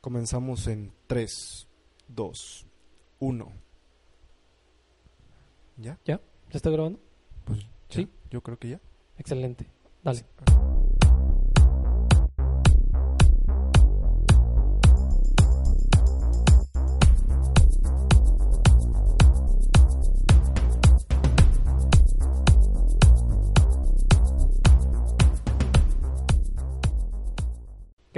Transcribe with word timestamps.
Comenzamos 0.00 0.66
en 0.66 0.92
3, 1.06 1.68
2, 2.08 2.66
1. 3.18 3.52
¿Ya? 5.76 5.98
¿Ya? 6.04 6.16
¿Ya 6.50 6.56
está 6.56 6.70
grabando? 6.70 6.98
Pues 7.44 7.60
Sí. 7.88 8.02
sí, 8.02 8.08
yo 8.30 8.42
creo 8.42 8.58
que 8.58 8.68
ya. 8.70 8.80
Excelente. 9.18 9.66
Dale. 10.02 10.24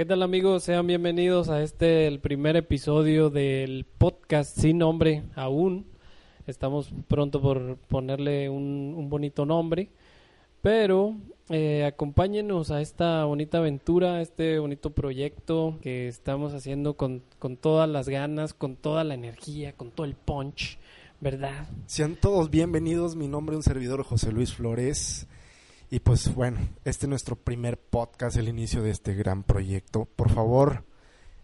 ¿Qué 0.03 0.07
tal 0.07 0.21
amigos? 0.21 0.63
Sean 0.63 0.85
bienvenidos 0.85 1.47
a 1.47 1.63
este, 1.63 2.07
el 2.07 2.19
primer 2.19 2.57
episodio 2.57 3.29
del 3.29 3.85
podcast 3.85 4.59
sin 4.59 4.79
nombre 4.79 5.23
aún. 5.33 5.85
Estamos 6.45 6.91
pronto 7.07 7.41
por 7.41 7.77
ponerle 7.77 8.49
un, 8.49 8.95
un 8.97 9.09
bonito 9.09 9.45
nombre. 9.45 9.91
Pero 10.61 11.15
eh, 11.47 11.85
acompáñenos 11.85 12.69
a 12.69 12.81
esta 12.81 13.23
bonita 13.23 13.59
aventura, 13.59 14.15
a 14.15 14.21
este 14.21 14.59
bonito 14.59 14.89
proyecto 14.89 15.79
que 15.81 16.09
estamos 16.09 16.53
haciendo 16.53 16.97
con, 16.97 17.23
con 17.39 17.55
todas 17.55 17.87
las 17.87 18.09
ganas, 18.09 18.53
con 18.53 18.75
toda 18.75 19.05
la 19.05 19.13
energía, 19.13 19.71
con 19.71 19.91
todo 19.91 20.05
el 20.05 20.15
punch, 20.15 20.79
¿verdad? 21.21 21.69
Sean 21.85 22.17
todos 22.17 22.49
bienvenidos. 22.49 23.15
Mi 23.15 23.29
nombre 23.29 23.55
es 23.55 23.59
un 23.59 23.63
servidor 23.63 24.03
José 24.03 24.33
Luis 24.33 24.53
Flores. 24.53 25.27
Y 25.93 25.99
pues 25.99 26.33
bueno, 26.33 26.57
este 26.85 27.05
es 27.05 27.09
nuestro 27.09 27.35
primer 27.35 27.77
podcast, 27.77 28.35
el 28.37 28.47
inicio 28.49 28.81
de 28.81 28.89
este 28.89 29.13
gran 29.13 29.43
proyecto. 29.43 30.07
Por 30.15 30.31
favor, 30.31 30.83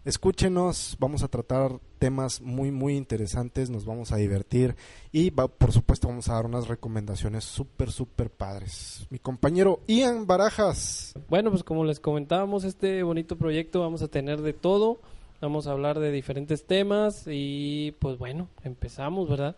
escúchenos. 0.04 0.96
Vamos 0.98 1.22
a 1.22 1.28
tratar 1.28 1.78
temas 2.00 2.40
muy, 2.40 2.72
muy 2.72 2.96
interesantes. 2.96 3.70
Nos 3.70 3.84
vamos 3.84 4.10
a 4.10 4.16
divertir. 4.16 4.74
Y 5.12 5.30
va- 5.30 5.46
por 5.46 5.70
supuesto, 5.70 6.08
vamos 6.08 6.28
a 6.28 6.32
dar 6.34 6.46
unas 6.46 6.66
recomendaciones 6.66 7.44
súper, 7.44 7.92
súper 7.92 8.28
padres. 8.28 9.06
Mi 9.08 9.20
compañero 9.20 9.82
Ian 9.86 10.26
Barajas. 10.26 11.14
Bueno, 11.28 11.50
pues 11.52 11.62
como 11.62 11.84
les 11.84 12.00
comentábamos, 12.00 12.64
este 12.64 13.04
bonito 13.04 13.38
proyecto 13.38 13.78
vamos 13.78 14.02
a 14.02 14.08
tener 14.08 14.42
de 14.42 14.52
todo. 14.52 15.00
Vamos 15.40 15.68
a 15.68 15.70
hablar 15.70 16.00
de 16.00 16.10
diferentes 16.10 16.66
temas 16.66 17.22
y 17.28 17.92
pues 18.00 18.18
bueno, 18.18 18.48
empezamos, 18.64 19.28
¿verdad? 19.28 19.54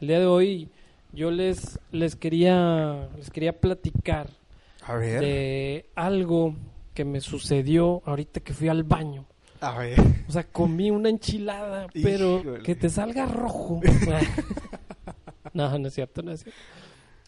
El 0.00 0.08
día 0.08 0.18
de 0.18 0.26
hoy 0.26 0.68
yo 1.12 1.30
les 1.30 1.78
les 1.90 2.16
quería 2.16 3.08
les 3.16 3.30
quería 3.30 3.60
platicar 3.60 4.28
A 4.86 4.94
ver. 4.96 5.20
de 5.20 5.90
algo 5.94 6.54
que 6.94 7.04
me 7.04 7.20
sucedió 7.20 8.02
ahorita 8.04 8.40
que 8.40 8.52
fui 8.52 8.68
al 8.68 8.82
baño. 8.84 9.26
A 9.60 9.78
ver. 9.78 9.98
O 10.28 10.32
sea, 10.32 10.42
comí 10.44 10.90
una 10.90 11.08
enchilada, 11.08 11.86
pero 11.92 12.40
Híjole. 12.40 12.62
que 12.62 12.74
te 12.74 12.88
salga 12.90 13.26
rojo. 13.26 13.80
no, 15.54 15.78
no 15.78 15.88
es 15.88 15.94
cierto, 15.94 16.22
no 16.22 16.32
es 16.32 16.42
cierto. 16.42 16.60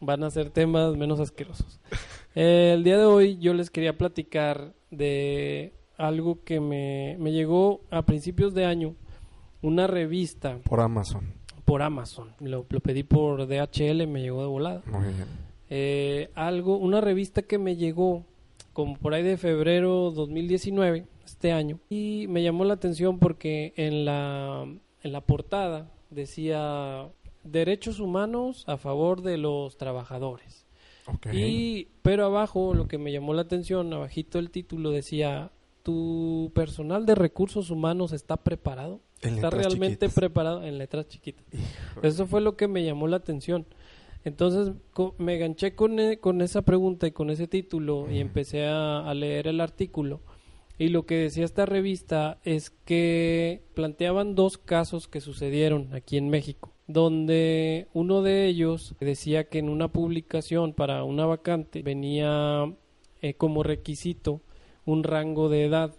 Van 0.01 0.23
a 0.25 0.31
ser 0.31 0.51
temas 0.51 0.97
menos 0.97 1.21
asquerosos. 1.21 1.81
Eh, 2.35 2.73
el 2.75 2.83
día 2.85 2.98
de 2.98 3.05
hoy 3.05 3.39
yo 3.39 3.55
les 3.55 3.71
quería 3.71 3.97
platicar 3.97 4.75
de 4.91 5.73
algo 5.97 6.43
que 6.45 6.59
me, 6.61 7.17
me 7.21 7.31
llegó 7.33 7.83
a 7.91 8.03
principios 8.03 8.53
de 8.55 8.65
año, 8.65 8.97
una 9.63 9.87
revista 9.87 10.59
Por 10.65 10.81
Amazon. 10.81 11.34
Por 11.65 11.83
Amazon. 11.83 12.33
Lo, 12.41 12.67
lo 12.69 12.81
pedí 12.81 13.03
por 13.03 13.47
DHL, 13.47 14.07
me 14.07 14.23
llegó 14.23 14.43
de 14.43 14.48
volada. 14.48 14.83
Muy 14.87 15.05
bien. 15.05 15.27
Eh, 15.70 16.31
algo, 16.34 16.77
una 16.77 17.01
revista 17.01 17.43
que 17.43 17.59
me 17.59 17.77
llegó 17.77 18.25
como 18.73 18.97
por 18.97 19.15
ahí 19.15 19.23
de 19.23 19.37
febrero 19.37 20.11
2019, 20.11 21.07
este 21.25 21.53
año, 21.53 21.79
y 21.89 22.27
me 22.29 22.42
llamó 22.42 22.65
la 22.65 22.75
atención 22.75 23.19
porque 23.19 23.73
en 23.77 24.05
la, 24.05 24.67
en 25.03 25.12
la 25.12 25.20
portada 25.20 25.91
decía 26.11 27.09
derechos 27.45 28.01
humanos 28.01 28.65
a 28.67 28.77
favor 28.77 29.23
de 29.23 29.39
los 29.39 29.77
trabajadores. 29.79 30.67
Y, 31.33 31.89
pero 32.02 32.25
abajo, 32.25 32.75
lo 32.75 32.89
que 32.89 32.98
me 32.98 33.13
llamó 33.13 33.35
la 33.35 33.42
atención, 33.42 33.92
abajito 33.92 34.39
el 34.39 34.51
título 34.51 34.91
decía, 34.91 35.51
¿tu 35.84 36.50
personal 36.55 37.06
de 37.06 37.14
recursos 37.14 37.70
humanos 37.70 38.12
está 38.12 38.36
preparado? 38.39 39.00
En 39.22 39.34
¿Está 39.36 39.50
realmente 39.50 40.06
chiquitas. 40.06 40.14
preparado? 40.14 40.64
En 40.64 40.78
letras 40.78 41.06
chiquitas. 41.06 41.45
Eso 42.02 42.27
fue 42.27 42.40
lo 42.40 42.56
que 42.56 42.67
me 42.67 42.83
llamó 42.84 43.06
la 43.06 43.18
atención. 43.18 43.67
Entonces 44.24 44.72
me 45.18 45.36
enganché 45.36 45.74
con, 45.77 46.00
e- 46.00 46.18
con 46.18 46.40
esa 46.40 46.62
pregunta 46.62 47.06
y 47.06 47.12
con 47.12 47.30
ese 47.30 47.46
título 47.46 48.11
y 48.11 48.18
empecé 48.20 48.64
a, 48.67 49.08
a 49.08 49.14
leer 49.14 49.46
el 49.46 49.61
artículo. 49.61 50.20
Y 50.78 50.89
lo 50.89 51.06
que 51.06 51.17
decía 51.17 51.45
esta 51.45 51.67
revista 51.67 52.40
es 52.42 52.70
que 52.70 53.62
planteaban 53.74 54.34
dos 54.34 54.58
casos 54.58 55.06
que 55.06 55.20
sucedieron 55.20 55.92
aquí 55.95 56.16
en 56.16 56.30
México, 56.30 56.72
donde 56.89 57.86
uno 57.92 58.22
de 58.22 58.46
ellos 58.46 58.96
decía 58.98 59.45
que 59.45 59.58
en 59.61 59.68
una 59.68 59.89
publicación 59.89 60.72
para 60.72 61.05
una 61.05 61.27
vacante 61.27 61.83
venía 61.83 62.74
eh, 63.22 63.34
como 63.34 63.62
requisito 63.62 64.40
un 64.86 65.05
rango 65.05 65.48
de 65.48 65.64
edad. 65.64 65.92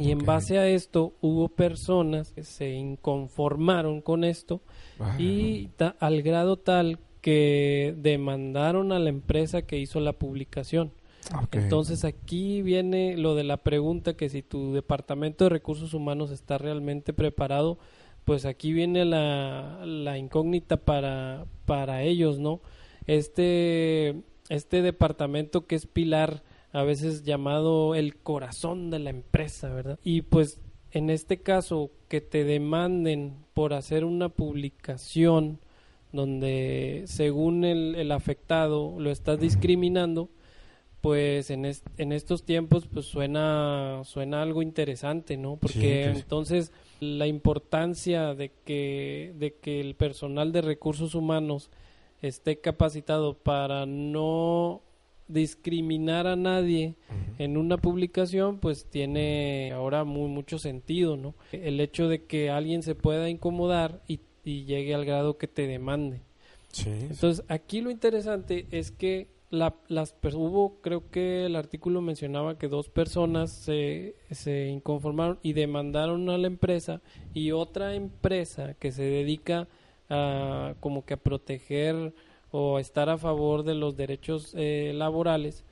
Y 0.00 0.10
en 0.10 0.24
base 0.24 0.58
a 0.58 0.66
esto 0.68 1.12
hubo 1.20 1.48
personas 1.48 2.32
que 2.32 2.44
se 2.44 2.70
inconformaron 2.72 4.00
con 4.00 4.24
esto 4.24 4.62
Ah, 4.98 5.16
y 5.18 5.68
ta- 5.76 5.96
al 6.00 6.22
grado 6.22 6.56
tal 6.56 6.98
que 7.20 7.94
demandaron 7.98 8.92
a 8.92 8.98
la 8.98 9.10
empresa 9.10 9.62
que 9.62 9.78
hizo 9.78 10.00
la 10.00 10.12
publicación. 10.14 10.92
ok. 11.42 11.54
Entonces 11.56 12.04
aquí 12.04 12.62
viene 12.62 13.16
lo 13.16 13.34
de 13.34 13.44
la 13.44 13.58
pregunta 13.58 14.14
que 14.16 14.28
si 14.28 14.42
tu 14.42 14.72
departamento 14.72 15.44
de 15.44 15.50
recursos 15.50 15.92
humanos 15.94 16.30
está 16.30 16.56
realmente 16.58 17.12
preparado, 17.12 17.78
pues 18.24 18.44
aquí 18.46 18.72
viene 18.72 19.04
la, 19.04 19.82
la 19.84 20.16
incógnita 20.18 20.78
para, 20.78 21.44
para 21.66 22.02
ellos, 22.02 22.38
¿no? 22.38 22.60
Este, 23.06 24.14
este 24.48 24.82
departamento 24.82 25.66
que 25.66 25.74
es 25.76 25.86
pilar, 25.86 26.42
a 26.72 26.82
veces 26.82 27.22
llamado 27.22 27.94
el 27.94 28.16
corazón 28.16 28.90
de 28.90 28.98
la 28.98 29.10
empresa, 29.10 29.68
¿verdad? 29.72 29.98
Y 30.02 30.22
pues 30.22 30.60
en 30.90 31.10
este 31.10 31.40
caso 31.42 31.90
que 32.08 32.20
te 32.20 32.44
demanden 32.44 33.34
por 33.54 33.72
hacer 33.74 34.04
una 34.04 34.28
publicación 34.30 35.60
donde 36.12 37.04
según 37.06 37.64
el, 37.64 37.94
el 37.94 38.12
afectado 38.12 38.94
lo 38.98 39.10
estás 39.10 39.40
discriminando, 39.40 40.28
pues 41.00 41.50
en, 41.50 41.64
est- 41.64 41.86
en 41.98 42.12
estos 42.12 42.44
tiempos 42.44 42.86
pues 42.86 43.06
suena 43.06 44.02
suena 44.04 44.42
algo 44.42 44.62
interesante, 44.62 45.36
¿no? 45.36 45.56
Porque 45.56 46.04
entonces 46.18 46.72
la 47.00 47.26
importancia 47.26 48.34
de 48.34 48.52
que 48.64 49.34
de 49.38 49.54
que 49.54 49.80
el 49.80 49.94
personal 49.96 50.52
de 50.52 50.60
recursos 50.62 51.14
humanos 51.14 51.70
esté 52.20 52.60
capacitado 52.60 53.34
para 53.34 53.84
no 53.86 54.82
discriminar 55.32 56.26
a 56.26 56.36
nadie 56.36 56.94
en 57.38 57.56
una 57.56 57.76
publicación 57.76 58.58
pues 58.58 58.86
tiene 58.86 59.72
ahora 59.72 60.04
muy 60.04 60.28
mucho 60.28 60.58
sentido, 60.58 61.16
¿no? 61.16 61.34
El 61.52 61.80
hecho 61.80 62.08
de 62.08 62.24
que 62.24 62.50
alguien 62.50 62.82
se 62.82 62.94
pueda 62.94 63.28
incomodar 63.28 64.02
y, 64.06 64.20
y 64.44 64.64
llegue 64.64 64.94
al 64.94 65.04
grado 65.04 65.38
que 65.38 65.48
te 65.48 65.66
demande. 65.66 66.20
Sí. 66.72 66.90
Entonces, 66.90 67.44
aquí 67.48 67.80
lo 67.80 67.90
interesante 67.90 68.66
es 68.70 68.90
que 68.90 69.28
la, 69.52 69.74
las 69.88 70.14
hubo, 70.32 70.80
creo 70.80 71.10
que 71.10 71.44
el 71.44 71.56
artículo 71.56 72.00
mencionaba 72.00 72.58
que 72.58 72.68
dos 72.68 72.88
personas 72.88 73.52
se, 73.52 74.16
se 74.30 74.68
inconformaron 74.68 75.38
y 75.42 75.52
demandaron 75.52 76.30
a 76.30 76.38
la 76.38 76.46
empresa 76.46 77.02
y 77.34 77.50
otra 77.52 77.94
empresa 77.94 78.74
que 78.74 78.92
se 78.92 79.02
dedica 79.02 79.68
a 80.08 80.74
como 80.80 81.04
que 81.04 81.14
a 81.14 81.18
proteger 81.18 82.14
o 82.52 82.78
estar 82.78 83.08
a 83.08 83.18
favor 83.18 83.64
de 83.64 83.74
los 83.74 83.96
derechos 83.96 84.54
eh, 84.56 84.92
laborales 84.94 85.64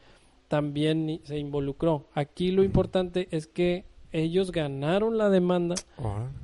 también 0.49 1.21
se 1.23 1.39
involucró. 1.39 2.07
Aquí 2.13 2.51
lo 2.51 2.65
importante 2.65 3.29
es 3.31 3.47
que 3.47 3.85
ellos 4.11 4.51
ganaron 4.51 5.17
la 5.17 5.31
demanda 5.31 5.77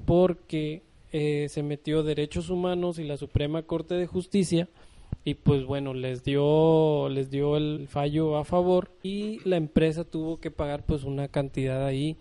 porque 0.05 0.83
eh, 1.11 1.49
se 1.49 1.65
metió 1.65 2.05
Derechos 2.05 2.49
Humanos 2.49 3.01
y 3.01 3.05
la 3.05 3.17
Suprema 3.17 3.63
Corte 3.63 3.97
de 3.97 4.07
Justicia 4.07 4.69
y 5.27 5.35
pues 5.35 5.65
bueno 5.65 5.93
les 5.93 6.23
dio 6.23 7.09
les 7.11 7.31
dio 7.31 7.57
el 7.57 7.89
fallo 7.89 8.37
a 8.39 8.45
favor 8.45 8.93
y 9.03 9.41
la 9.47 9.57
empresa 9.57 10.05
tuvo 10.05 10.39
que 10.39 10.51
pagar 10.53 10.85
pues 10.87 11.03
una 11.05 11.27
cantidad 11.29 11.85
ahí 11.85 12.17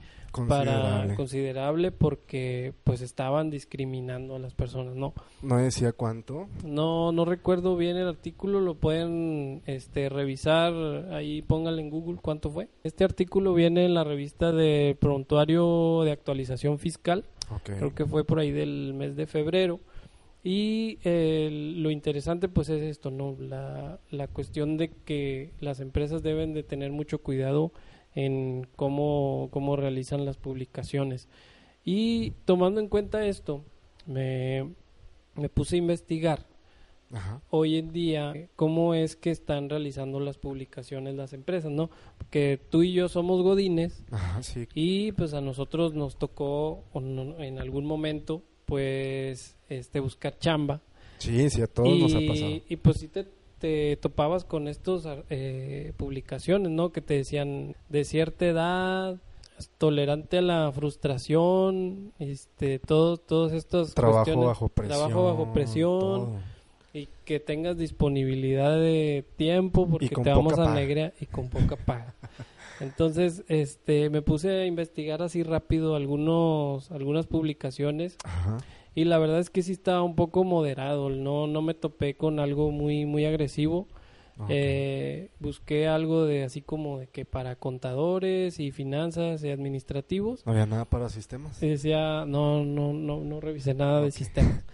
para 0.50 0.74
Considerable. 0.74 1.16
considerable 1.16 1.92
porque 1.94 2.74
pues 2.84 3.00
estaban 3.02 3.50
discriminando 3.52 4.36
a 4.36 4.40
las 4.40 4.54
personas 4.54 4.96
no 4.96 5.14
No 5.42 5.56
decía 5.58 5.94
cuánto. 5.94 6.48
no 6.66 7.12
no 7.14 7.24
recuerdo 7.26 7.78
bien 7.78 7.96
el 7.96 8.08
artículo 8.08 8.60
lo 8.60 8.74
pueden 8.76 9.62
este 9.68 10.10
revisar 10.10 10.74
ahí 11.14 11.42
pónganle 11.44 11.84
en 11.84 11.90
Google 11.92 12.18
cuánto 12.22 12.50
fue. 12.50 12.68
Este 12.84 13.04
artículo 13.06 13.54
viene 13.54 13.86
en 13.86 13.94
la 13.94 14.04
revista 14.04 14.52
de 14.52 14.98
prontuario 15.00 16.02
de 16.04 16.12
actualización 16.12 16.80
fiscal. 16.80 17.24
Creo 17.64 17.94
que 17.94 18.06
fue 18.06 18.26
por 18.26 18.40
ahí 18.40 18.52
del 18.52 18.94
mes 18.96 19.16
de 19.16 19.28
febrero 19.28 19.80
y 20.48 21.00
eh, 21.04 21.50
lo 21.78 21.90
interesante 21.90 22.48
pues 22.48 22.70
es 22.70 22.84
esto 22.84 23.10
no 23.10 23.36
la, 23.40 24.00
la 24.12 24.28
cuestión 24.28 24.78
de 24.78 24.92
que 24.92 25.54
las 25.60 25.80
empresas 25.80 26.22
deben 26.22 26.54
de 26.54 26.62
tener 26.62 26.92
mucho 26.92 27.18
cuidado 27.18 27.72
en 28.14 28.68
cómo, 28.76 29.50
cómo 29.52 29.76
realizan 29.76 30.24
las 30.24 30.38
publicaciones 30.38 31.28
Y 31.84 32.32
tomando 32.46 32.80
en 32.80 32.90
cuenta 32.90 33.26
esto, 33.26 33.64
me, 34.06 34.70
me 35.36 35.50
puse 35.50 35.78
a 35.78 35.80
investigar 35.80 36.46
Ajá. 37.12 37.42
hoy 37.50 37.78
en 37.78 37.92
día 37.92 38.48
cómo 38.56 38.94
es 38.94 39.16
que 39.16 39.32
están 39.32 39.68
realizando 39.68 40.20
las 40.20 40.38
publicaciones 40.38 41.16
las 41.16 41.34
empresas, 41.34 41.72
¿no? 41.72 41.90
Porque 42.20 42.60
tú 42.70 42.84
y 42.84 42.94
yo 42.94 43.10
somos 43.10 43.42
godines 43.42 44.04
Ajá, 44.12 44.44
sí. 44.44 44.68
y 44.76 45.12
pues 45.14 45.34
a 45.34 45.42
nosotros 45.42 45.96
nos 45.96 46.18
tocó 46.20 46.84
en 47.40 47.58
algún 47.58 47.86
momento 47.86 48.44
pues 48.66 49.56
este 49.70 50.00
buscar 50.00 50.38
chamba 50.40 50.82
Sí, 51.18 51.50
sí, 51.50 51.62
a 51.62 51.68
todos 51.68 51.90
y, 51.90 52.02
nos 52.02 52.14
ha 52.14 52.20
pasado. 52.28 52.52
y 52.68 52.76
pues 52.76 52.98
sí 53.00 53.08
te, 53.08 53.26
te 53.60 53.96
topabas 53.98 54.44
con 54.44 54.68
estos 54.68 55.08
eh, 55.30 55.94
publicaciones, 55.98 56.72
¿no? 56.72 56.92
Que 56.92 57.02
te 57.02 57.14
decían 57.16 57.76
de 57.90 58.04
cierta 58.04 58.46
edad, 58.46 59.18
tolerante 59.78 60.40
a 60.40 60.42
la 60.42 60.72
frustración, 60.74 62.12
este, 62.20 62.80
todos, 62.80 63.26
todos 63.26 63.54
estos 63.54 63.94
Trabajo 63.96 64.18
cuestiones- 64.26 64.46
bajo 64.48 64.68
presión. 64.70 64.98
trabajo 65.00 65.24
bajo 65.26 65.54
presión 65.54 66.00
todo. 66.00 66.40
y 66.94 67.08
que 67.24 67.40
tengas 67.40 67.78
disponibilidad 67.78 68.76
de 68.78 69.24
tiempo 69.38 69.88
porque 69.88 70.10
te 70.10 70.30
vamos 70.30 70.54
a 70.54 70.58
paga. 70.66 70.76
negrear 70.76 71.14
y 71.22 71.26
con 71.28 71.50
poca 71.50 71.78
paga. 71.78 72.14
Entonces, 72.80 73.44
este, 73.48 74.10
me 74.10 74.22
puse 74.22 74.50
a 74.50 74.66
investigar 74.66 75.22
así 75.22 75.44
rápido 75.44 75.96
algunos, 75.96 76.92
algunas 76.92 77.26
publicaciones 77.26 78.18
Ajá. 78.24 78.58
y 78.94 79.06
la 79.06 79.18
verdad 79.18 79.40
es 79.40 79.50
que 79.50 79.62
sí 79.62 79.72
estaba 79.72 80.04
un 80.04 80.16
poco 80.16 80.44
moderado, 80.44 81.10
no, 81.10 81.48
no 81.48 81.62
me 81.62 81.74
topé 81.74 82.16
con 82.16 82.40
algo 82.40 82.72
muy, 82.72 83.06
muy 83.06 83.26
agresivo. 83.26 83.88
ok. 84.38 84.48
Eh, 84.50 85.30
busqué 85.40 85.88
algo 85.88 86.26
de 86.26 86.44
así 86.44 86.62
como 86.62 87.00
de 87.00 87.08
que 87.08 87.24
para 87.24 87.56
contadores 87.56 88.60
y 88.60 88.72
finanzas 88.72 89.42
y 89.44 89.50
administrativos. 89.52 90.46
No 90.46 90.52
había 90.52 90.66
nada 90.66 90.84
para 90.84 91.08
sistemas. 91.08 91.62
Decía, 91.62 92.26
no, 92.26 92.66
no, 92.66 92.92
no, 92.92 93.22
no 93.22 93.40
revisé 93.40 93.74
nada 93.74 94.02
de 94.02 94.12
sistemas. 94.12 94.65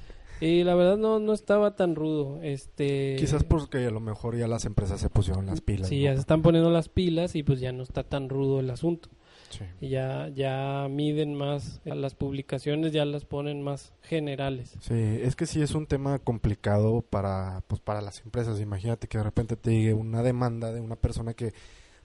Y 0.41 0.63
la 0.63 0.73
verdad 0.73 0.97
no, 0.97 1.19
no 1.19 1.33
estaba 1.33 1.75
tan 1.75 1.95
rudo. 1.95 2.41
Este, 2.41 3.15
Quizás 3.19 3.43
porque 3.43 3.85
a 3.85 3.91
lo 3.91 3.99
mejor 3.99 4.35
ya 4.35 4.47
las 4.47 4.65
empresas 4.65 4.99
se 4.99 5.09
pusieron 5.09 5.45
las 5.45 5.61
pilas. 5.61 5.87
Sí, 5.87 5.97
¿no? 5.97 6.05
ya 6.05 6.13
se 6.15 6.21
están 6.21 6.41
poniendo 6.41 6.71
las 6.71 6.89
pilas 6.89 7.35
y 7.35 7.43
pues 7.43 7.59
ya 7.59 7.71
no 7.71 7.83
está 7.83 8.03
tan 8.03 8.27
rudo 8.27 8.59
el 8.59 8.69
asunto. 8.71 9.09
Sí. 9.51 9.65
Y 9.79 9.89
ya, 9.89 10.29
ya 10.29 10.87
miden 10.89 11.35
más, 11.35 11.81
las 11.83 12.15
publicaciones 12.15 12.91
ya 12.91 13.05
las 13.05 13.25
ponen 13.25 13.61
más 13.61 13.93
generales. 14.01 14.75
Sí, 14.79 14.95
es 14.95 15.35
que 15.35 15.45
sí 15.45 15.61
es 15.61 15.75
un 15.75 15.85
tema 15.85 16.19
complicado 16.19 17.01
para 17.01 17.61
pues 17.67 17.79
para 17.79 18.01
las 18.01 18.21
empresas. 18.21 18.59
Imagínate 18.59 19.07
que 19.07 19.19
de 19.19 19.23
repente 19.23 19.57
te 19.57 19.71
llegue 19.71 19.93
una 19.93 20.23
demanda 20.23 20.71
de 20.71 20.79
una 20.79 20.95
persona 20.95 21.33
que 21.33 21.53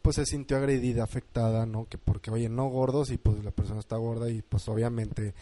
pues 0.03 0.17
se 0.17 0.27
sintió 0.27 0.57
agredida, 0.57 1.05
afectada, 1.05 1.67
¿no? 1.67 1.87
Que 1.87 1.99
porque 1.99 2.31
oye, 2.31 2.49
no 2.49 2.69
gordos 2.69 3.11
y 3.11 3.17
pues 3.17 3.43
la 3.43 3.51
persona 3.51 3.81
está 3.81 3.97
gorda 3.97 4.29
y 4.29 4.43
pues 4.43 4.69
obviamente 4.69 5.35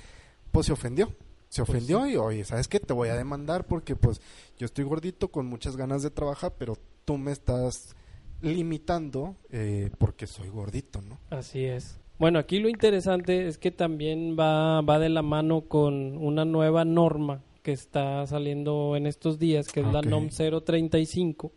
pues 0.53 0.67
se 0.67 0.73
ofendió. 0.73 1.13
Se 1.55 1.63
Pues 1.63 1.71
ofendió 1.71 2.05
y 2.09 2.17
oye, 2.17 2.45
¿sabes 2.45 2.67
qué? 2.67 2.81
Te 2.81 2.93
voy 2.93 3.11
a 3.11 3.15
demandar 3.15 3.65
porque 3.65 3.95
pues 3.95 4.21
yo 4.59 4.65
estoy 4.65 4.85
gordito 4.85 5.29
con 5.29 5.47
muchas 5.47 5.77
ganas 5.77 6.03
de 6.03 6.11
trabajar, 6.11 6.55
pero 6.59 6.77
tú 7.05 7.17
me 7.17 7.31
estás 7.31 7.95
limitando 8.43 9.37
eh, 9.51 9.91
porque 9.99 10.27
soy 10.27 10.49
gordito, 10.49 11.01
¿no? 11.01 11.21
Así 11.31 11.65
es. 11.65 12.01
Bueno, 12.19 12.41
aquí 12.41 12.59
lo 12.59 12.69
interesante 12.69 13.47
es 13.47 13.59
que 13.59 13.71
también 13.71 14.37
va, 14.37 14.81
va 14.81 14.99
de 14.99 15.11
la 15.11 15.23
mano 15.23 15.61
con 15.69 16.17
una 16.17 16.45
nueva 16.45 16.85
norma 16.85 17.45
que 17.63 17.71
está 17.71 18.27
saliendo 18.27 18.97
en 18.97 19.07
estos 19.07 19.39
días, 19.39 19.69
que 19.69 19.79
es 19.79 19.87
la. 19.87 20.03
NOM 20.03 20.31
035, 20.31 21.53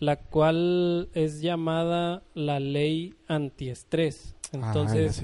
la 0.00 0.16
cual 0.16 1.08
es 1.14 1.40
llamada 1.40 2.24
la 2.34 2.58
ley 2.58 3.14
antiestrés. 3.28 4.34
Ah, 4.52 4.72
Entonces, 4.74 5.22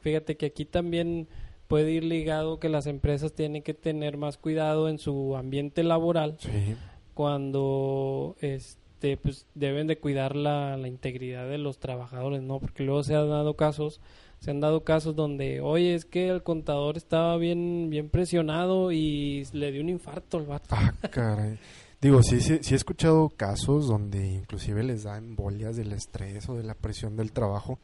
fíjate 0.00 0.36
que 0.36 0.46
aquí 0.46 0.64
también 0.64 1.26
puede 1.68 1.92
ir 1.92 2.02
ligado 2.04 2.58
que 2.58 2.68
las 2.68 2.86
empresas 2.86 3.32
tienen 3.32 3.62
que 3.62 3.74
tener 3.74 4.16
más 4.16 4.36
cuidado 4.38 4.88
en 4.88 4.98
su 4.98 5.36
ambiente 5.36 5.82
laboral 5.84 6.36
Sí. 6.40 6.74
cuando 7.14 8.36
este 8.40 9.16
pues 9.16 9.46
deben 9.54 9.86
de 9.86 9.98
cuidar 9.98 10.34
la, 10.34 10.76
la 10.76 10.88
integridad 10.88 11.48
de 11.48 11.58
los 11.58 11.78
trabajadores 11.78 12.42
no 12.42 12.58
porque 12.58 12.82
luego 12.84 13.02
se 13.04 13.14
han 13.14 13.28
dado 13.28 13.54
casos 13.54 14.00
se 14.40 14.50
han 14.50 14.60
dado 14.60 14.82
casos 14.82 15.14
donde 15.14 15.60
oye 15.60 15.94
es 15.94 16.04
que 16.04 16.28
el 16.28 16.42
contador 16.42 16.96
estaba 16.96 17.36
bien 17.36 17.90
bien 17.90 18.08
presionado 18.08 18.90
y 18.92 19.46
le 19.52 19.70
dio 19.72 19.82
un 19.82 19.88
infarto 19.90 20.38
al 20.38 20.46
vato 20.46 20.68
Ah, 20.70 20.92
caray. 21.10 21.58
Digo, 22.00 22.22
sí, 22.22 22.40
sí, 22.40 22.58
sí 22.62 22.74
he 22.74 22.76
escuchado 22.76 23.28
casos 23.28 23.88
donde 23.88 24.24
inclusive 24.24 24.84
les 24.84 25.02
da 25.02 25.18
embolias 25.18 25.76
del 25.76 25.92
estrés 25.92 26.48
o 26.48 26.54
de 26.54 26.62
la 26.62 26.74
presión 26.74 27.16
del 27.16 27.32
trabajo. 27.32 27.78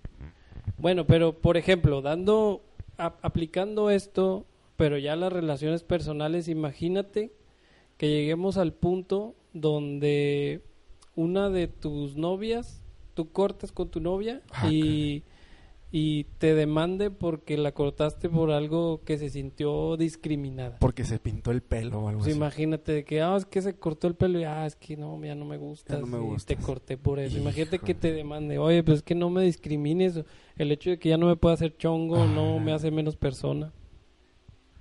bueno 0.78 1.04
pero 1.06 1.32
por 1.32 1.56
ejemplo 1.56 2.00
dando 2.00 2.62
a- 2.98 3.14
aplicando 3.22 3.90
esto 3.90 4.44
pero 4.76 4.98
ya 4.98 5.14
las 5.16 5.32
relaciones 5.32 5.82
personales 5.82 6.48
imagínate 6.48 7.32
que 7.96 8.08
lleguemos 8.08 8.56
al 8.56 8.72
punto 8.72 9.34
donde 9.52 10.62
una 11.14 11.48
de 11.50 11.68
tus 11.68 12.16
novias 12.16 12.82
tú 13.14 13.30
cortas 13.30 13.70
con 13.72 13.88
tu 13.88 14.00
novia 14.00 14.42
Ah, 14.50 14.68
y 14.70 15.22
y 15.96 16.24
te 16.38 16.56
demande 16.56 17.12
porque 17.12 17.56
la 17.56 17.70
cortaste 17.70 18.28
por 18.28 18.50
algo 18.50 19.02
que 19.04 19.16
se 19.16 19.30
sintió 19.30 19.96
discriminada. 19.96 20.76
Porque 20.80 21.04
se 21.04 21.20
pintó 21.20 21.52
el 21.52 21.62
pelo 21.62 22.00
o 22.00 22.08
algo 22.08 22.18
Pues 22.22 22.30
así. 22.32 22.36
imagínate 22.36 22.90
de 22.90 23.04
que, 23.04 23.22
ah, 23.22 23.36
es 23.36 23.44
que 23.46 23.62
se 23.62 23.76
cortó 23.76 24.08
el 24.08 24.16
pelo 24.16 24.40
y, 24.40 24.42
ah, 24.42 24.66
es 24.66 24.74
que 24.74 24.96
no, 24.96 25.22
ya 25.24 25.36
no 25.36 25.44
me 25.44 25.56
gusta. 25.56 25.94
Ya 25.94 26.00
no 26.00 26.06
me 26.08 26.18
te 26.18 26.24
gustas. 26.24 26.64
corté 26.64 26.96
por 26.96 27.20
eso. 27.20 27.38
Imagínate 27.38 27.78
que 27.78 27.94
te 27.94 28.10
demande, 28.12 28.58
oye, 28.58 28.82
pues 28.82 28.96
es 28.98 29.02
que 29.04 29.14
no 29.14 29.30
me 29.30 29.42
discrimines. 29.44 30.20
El 30.56 30.72
hecho 30.72 30.90
de 30.90 30.98
que 30.98 31.10
ya 31.10 31.16
no 31.16 31.26
me 31.28 31.36
pueda 31.36 31.54
hacer 31.54 31.76
chongo 31.76 32.26
no 32.26 32.56
Ah. 32.56 32.60
me 32.60 32.72
hace 32.72 32.90
menos 32.90 33.14
persona. 33.14 33.72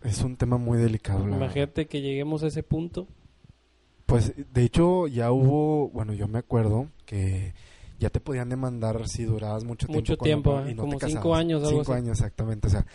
Es 0.04 0.24
un 0.24 0.36
tema 0.36 0.58
muy 0.58 0.80
delicado. 0.80 1.20
la 1.20 1.26
verdad. 1.26 1.38
Imagínate 1.46 1.86
que 1.86 2.02
lleguemos 2.02 2.42
a 2.42 2.48
ese 2.48 2.64
punto. 2.64 3.08
Pues 4.08 4.34
de 4.52 4.64
hecho 4.64 5.06
ya 5.08 5.32
hubo, 5.32 5.90
bueno, 5.90 6.14
yo 6.14 6.28
me 6.28 6.40
acuerdo 6.40 6.88
que 7.06 7.54
ya 8.04 8.10
te 8.10 8.20
podían 8.20 8.50
demandar 8.50 9.08
si 9.08 9.24
durabas 9.24 9.64
mucho 9.64 9.88
tiempo. 9.88 10.00
Mucho 10.00 10.18
tiempo, 10.18 10.60
¿eh? 10.60 10.72
y 10.72 10.76
no 10.76 10.84
Como 10.84 10.98
te 10.98 11.08
cinco 11.08 11.36
años, 11.36 11.64
algo 11.64 11.80
Cinco 11.80 11.94
así. 11.94 12.02
años, 12.02 12.20
exactamente. 12.20 12.68
O 12.68 12.70
sea, 12.70 12.86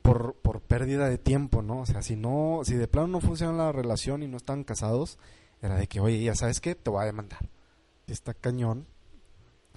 por, 0.00 0.34
por 0.36 0.62
pérdida 0.62 1.10
de 1.10 1.18
tiempo, 1.18 1.60
¿no? 1.60 1.80
O 1.80 1.86
sea, 1.86 2.00
si 2.00 2.16
no, 2.16 2.62
si 2.64 2.74
de 2.74 2.88
plano 2.88 3.08
no 3.08 3.20
funciona 3.20 3.52
la 3.52 3.70
relación 3.72 4.22
y 4.22 4.28
no 4.28 4.38
están 4.38 4.64
casados, 4.64 5.18
era 5.60 5.76
de 5.76 5.86
que, 5.88 6.00
oye, 6.00 6.22
ya 6.22 6.34
sabes 6.34 6.62
qué, 6.62 6.74
te 6.74 6.88
voy 6.88 7.02
a 7.02 7.04
demandar. 7.04 7.50
Está 8.06 8.32
cañón 8.32 8.86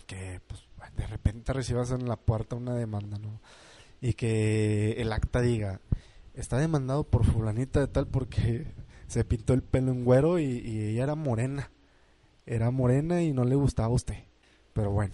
que, 0.07 0.39
pues, 0.47 0.61
de 0.95 1.07
repente 1.07 1.51
recibas 1.51 1.91
en 1.91 2.07
la 2.07 2.15
puerta 2.15 2.55
una 2.55 2.73
demanda, 2.73 3.19
¿no? 3.19 3.41
Y 3.99 4.13
que 4.13 4.93
el 4.93 5.11
acta 5.11 5.41
diga, 5.41 5.81
está 6.35 6.57
demandado 6.57 7.03
por 7.03 7.25
fulanita 7.25 7.81
de 7.81 7.87
tal 7.87 8.07
porque 8.07 8.65
se 9.07 9.25
pintó 9.25 9.53
el 9.53 9.61
pelo 9.61 9.91
en 9.91 10.05
güero 10.05 10.39
y, 10.39 10.45
y 10.45 10.81
ella 10.91 11.03
era 11.03 11.15
morena. 11.15 11.69
Era 12.45 12.71
morena 12.71 13.21
y 13.21 13.33
no 13.33 13.43
le 13.43 13.55
gustaba 13.55 13.89
a 13.89 13.91
usted. 13.91 14.28
Pero 14.73 14.91
bueno, 14.91 15.13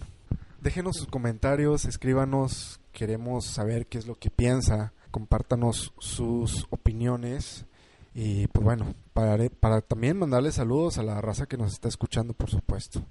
déjenos 0.60 0.96
sus 0.96 1.06
comentarios, 1.06 1.84
escríbanos, 1.84 2.80
queremos 2.92 3.46
saber 3.46 3.86
qué 3.86 3.98
es 3.98 4.06
lo 4.06 4.14
que 4.16 4.30
piensa, 4.30 4.92
compártanos 5.10 5.92
sus 5.98 6.66
opiniones 6.70 7.66
y 8.14 8.46
pues 8.48 8.64
bueno, 8.64 8.94
para, 9.12 9.36
para 9.60 9.82
también 9.82 10.18
mandarle 10.18 10.50
saludos 10.50 10.98
a 10.98 11.02
la 11.02 11.20
raza 11.20 11.46
que 11.46 11.58
nos 11.58 11.72
está 11.72 11.88
escuchando, 11.88 12.32
por 12.32 12.50
supuesto. 12.50 13.02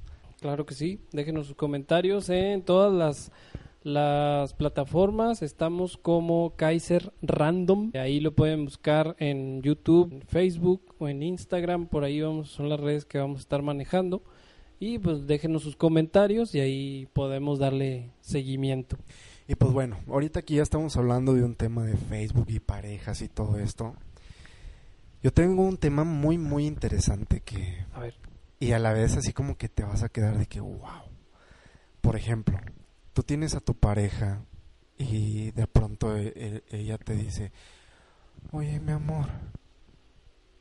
Claro 0.41 0.65
que 0.65 0.73
sí. 0.75 0.99
Déjenos 1.11 1.47
sus 1.47 1.55
comentarios 1.55 2.29
en 2.29 2.63
todas 2.63 2.93
las, 2.93 3.31
las 3.83 4.53
plataformas. 4.53 5.41
Estamos 5.41 5.97
como 5.97 6.55
Kaiser 6.55 7.13
Random. 7.21 7.91
Ahí 7.93 8.19
lo 8.19 8.33
pueden 8.33 8.65
buscar 8.65 9.15
en 9.19 9.61
YouTube, 9.61 10.11
en 10.11 10.21
Facebook 10.23 10.95
o 10.97 11.07
en 11.07 11.23
Instagram. 11.23 11.87
Por 11.87 12.03
ahí 12.03 12.21
vamos, 12.21 12.49
son 12.49 12.69
las 12.69 12.79
redes 12.79 13.05
que 13.05 13.19
vamos 13.19 13.37
a 13.37 13.41
estar 13.41 13.61
manejando. 13.61 14.23
Y 14.79 14.99
pues 14.99 15.25
déjenos 15.25 15.63
sus 15.63 15.75
comentarios 15.75 16.53
y 16.53 16.59
ahí 16.59 17.07
podemos 17.13 17.59
darle 17.59 18.11
seguimiento. 18.21 18.97
Y 19.47 19.55
pues 19.55 19.71
bueno, 19.71 19.97
ahorita 20.07 20.39
aquí 20.41 20.55
ya 20.55 20.63
estamos 20.63 20.97
hablando 20.97 21.33
de 21.33 21.43
un 21.43 21.55
tema 21.55 21.83
de 21.83 21.95
Facebook 21.95 22.47
y 22.49 22.59
parejas 22.59 23.21
y 23.21 23.29
todo 23.29 23.57
esto. 23.59 23.95
Yo 25.23 25.31
tengo 25.31 25.63
un 25.63 25.77
tema 25.77 26.03
muy 26.03 26.37
muy 26.37 26.65
interesante 26.67 27.41
que 27.41 27.85
A 27.93 27.99
ver. 28.01 28.15
y 28.59 28.71
a 28.73 28.79
la 28.79 28.91
vez 28.93 29.15
así 29.17 29.33
como 29.33 29.57
que 29.57 29.69
te 29.69 29.83
vas 29.83 30.03
a 30.03 30.09
quedar 30.09 30.37
de 30.37 30.45
que 30.45 30.59
wow. 30.59 30.79
Por 32.01 32.15
ejemplo, 32.15 32.59
tú 33.13 33.23
tienes 33.23 33.55
a 33.55 33.59
tu 33.61 33.75
pareja 33.75 34.41
y 34.97 35.51
de 35.51 35.67
pronto 35.67 36.15
e- 36.17 36.33
e- 36.35 36.63
ella 36.71 36.97
te 36.97 37.15
dice, 37.15 37.51
"Oye, 38.51 38.79
mi 38.79 38.91
amor, 38.91 39.27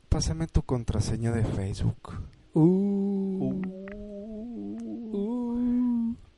pásame 0.09 0.47
tu 0.47 0.63
contraseña 0.63 1.31
de 1.31 1.43
Facebook." 1.43 2.21
Uh. 2.55 3.61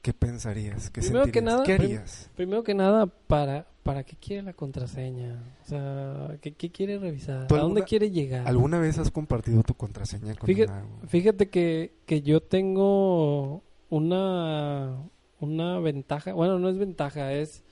¿Qué 0.02 0.14
pensarías? 0.14 0.90
¿Qué 0.90 1.02
Primero 1.02 1.26
que 1.26 1.32
sentirías? 1.34 1.54
nada, 1.54 1.64
¿Qué 1.66 1.74
harías? 1.74 2.30
Primero 2.36 2.64
que 2.64 2.74
nada, 2.74 3.08
¿para, 3.08 3.68
¿para 3.84 4.04
qué 4.04 4.16
quiere 4.16 4.42
la 4.42 4.54
contraseña? 4.54 5.44
O 5.64 5.68
sea, 5.68 6.38
¿qué, 6.42 6.54
qué 6.54 6.72
quiere 6.72 6.98
revisar? 6.98 7.44
¿A 7.44 7.48
¿Tú 7.48 7.58
dónde 7.58 7.84
quiere 7.84 8.10
llegar? 8.10 8.48
¿Alguna 8.48 8.80
vez 8.80 8.98
has 9.00 9.12
compartido 9.12 9.64
tu 9.64 9.74
contraseña 9.74 10.34
con 10.36 10.48
Fíjate, 10.48 10.72
una- 10.72 11.08
fíjate 11.08 11.50
que, 11.50 11.94
que 12.06 12.22
yo 12.22 12.42
tengo 12.42 13.64
una, 13.90 14.96
una 15.42 15.80
ventaja, 15.80 16.32
bueno, 16.34 16.58
no 16.58 16.70
es 16.70 16.78
ventaja, 16.78 17.34
es 17.34 17.64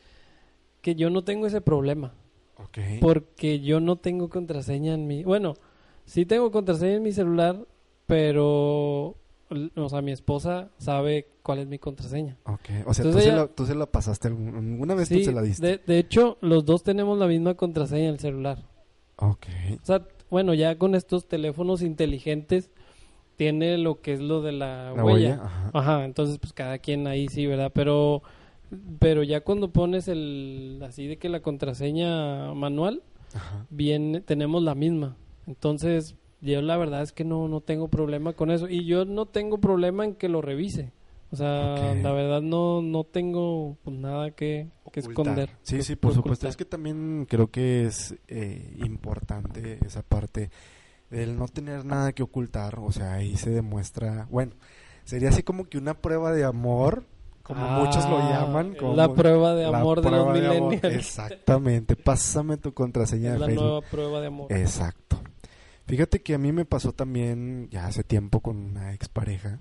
que 0.82 0.96
yo 0.96 1.10
no 1.10 1.24
tengo 1.24 1.48
ese 1.48 1.62
problema. 1.62 2.14
Porque 3.02 3.60
yo 3.62 3.80
no 3.80 3.96
tengo 3.98 4.30
contraseña 4.30 4.94
en 4.94 5.08
mi... 5.08 5.24
Bueno, 5.24 5.54
sí 6.06 6.25
tengo 6.25 6.52
contraseña 6.52 6.96
en 6.96 7.04
mi 7.04 7.12
celular, 7.14 7.66
pero... 8.08 9.16
O 9.76 9.90
sea, 9.90 10.02
mi 10.02 10.12
esposa 10.12 10.70
sabe 10.80 11.28
cuál 11.44 11.60
es 11.60 11.68
mi 11.68 11.78
contraseña. 11.78 12.36
Ok. 12.46 12.62
O 12.88 12.94
sea, 12.96 13.04
tú, 13.04 13.10
Entonces 13.10 13.24
se 13.24 13.30
ella- 13.30 13.36
la, 13.44 13.48
tú 13.48 13.66
se 13.68 13.76
la 13.76 13.86
pasaste 13.86 14.28
alguna 14.28 14.96
vez 14.96 15.08
tú 15.08 15.16
Sí, 15.16 15.24
se 15.26 15.32
la 15.32 15.44
diste. 15.44 15.66
de, 15.68 15.78
de 15.86 16.00
hecho, 16.00 16.38
los 16.42 16.66
dos 16.66 16.82
tenemos 16.84 17.18
la 17.20 17.28
misma 17.28 17.54
contraseña 17.54 18.06
en 18.06 18.10
el 18.10 18.20
celular. 18.20 18.64
Ok. 19.18 19.46
O 19.82 19.86
sea, 19.86 20.02
bueno, 20.32 20.56
ya 20.56 20.78
con 20.80 20.96
estos 20.96 21.28
teléfonos 21.28 21.84
inteligentes 21.84 22.72
tiene 23.36 23.78
lo 23.78 24.02
que 24.02 24.14
es 24.14 24.20
lo 24.20 24.42
de 24.42 24.52
la, 24.54 24.92
La 24.96 25.04
huella. 25.06 25.14
huella. 25.14 25.42
Ajá. 25.44 25.70
Ajá, 25.74 26.06
entonces 26.06 26.40
pues 26.40 26.52
cada 26.52 26.80
quien 26.80 27.06
ahí 27.06 27.28
sí, 27.28 27.46
¿verdad? 27.46 27.72
Pero 27.74 28.24
pero 29.00 29.22
ya 29.22 29.42
cuando 29.42 29.70
pones 29.72 30.08
el 30.08 30.82
así 30.84 31.06
de 31.06 31.18
que 31.18 31.30
la 31.30 31.42
contraseña 31.42 32.52
manual 32.56 33.04
Ajá. 33.36 33.68
viene 33.70 34.22
tenemos 34.22 34.64
la 34.64 34.74
misma. 34.74 35.16
Entonces, 35.46 36.16
yo 36.46 36.62
la 36.62 36.78
verdad 36.78 37.02
es 37.02 37.12
que 37.12 37.24
no 37.25 37.48
no 37.48 37.62
tengo 37.62 37.88
problema 37.90 38.34
con 38.34 38.52
eso 38.52 38.68
y 38.70 38.86
yo 38.86 39.06
no 39.06 39.25
tengo 39.25 39.58
problema 39.58 40.06
en 40.06 40.16
que 40.16 40.30
lo 40.30 40.42
revise. 40.42 40.92
O 41.32 41.36
sea, 41.38 41.96
la 41.96 42.12
verdad 42.14 42.42
no 42.42 42.82
no 42.82 43.04
tengo 43.04 43.75
pues, 43.84 43.98
nada 43.98 44.32
que, 44.32 44.70
que 44.94 45.00
esconder. 45.02 45.50
Sí, 45.64 45.78
que- 45.78 45.84
sí, 45.84 45.96
por 45.96 46.14
supuesto. 46.14 46.48
Es 46.48 46.56
que 46.56 46.66
también 46.66 47.25
creo 47.30 47.48
que 47.48 47.86
es 47.86 48.16
eh, 48.28 48.78
importante 48.86 49.80
esa 49.86 50.02
parte 50.04 50.50
del 51.10 51.38
no 51.38 51.48
tener 51.48 51.84
nada 51.84 52.14
que 52.14 52.24
ocultar. 52.24 52.80
O 52.80 52.92
sea, 52.92 53.14
ahí 53.16 53.36
se 53.38 53.50
demuestra. 53.50 54.28
Bueno, 54.30 54.54
sería 55.04 55.30
así 55.30 55.44
como 55.44 55.66
que 55.66 55.78
una 55.78 55.96
prueba 55.96 56.32
de 56.32 56.46
amor, 56.46 57.06
como 57.44 57.68
muchos 57.70 58.08
lo 58.10 58.18
Ah, 58.20 58.30
llaman. 58.46 58.75
Como 58.75 58.96
la 58.96 59.14
prueba 59.14 59.56
de 59.56 59.66
amor 59.66 60.02
de 60.02 60.12
los 60.12 60.32
millennials. 60.34 60.84
Exactamente. 60.84 61.96
Pásame 61.96 62.58
tu 62.58 62.74
contraseña 62.74 63.30
Es 63.30 63.34
de 63.34 63.40
la 63.40 63.46
Facebook. 63.48 63.66
nueva 63.66 63.82
prueba 63.82 64.22
de 64.22 64.28
amor. 64.28 64.54
Exacto. 64.54 65.20
Fíjate 65.88 66.22
que 66.22 66.34
a 66.34 66.38
mí 66.38 66.51
me 66.51 66.65
pasó 66.65 66.94
también 66.94 67.70
ya 67.70 67.88
hace 67.88 68.04
tiempo 68.04 68.42
con 68.42 68.58
una 68.58 68.94
expareja. 68.94 69.60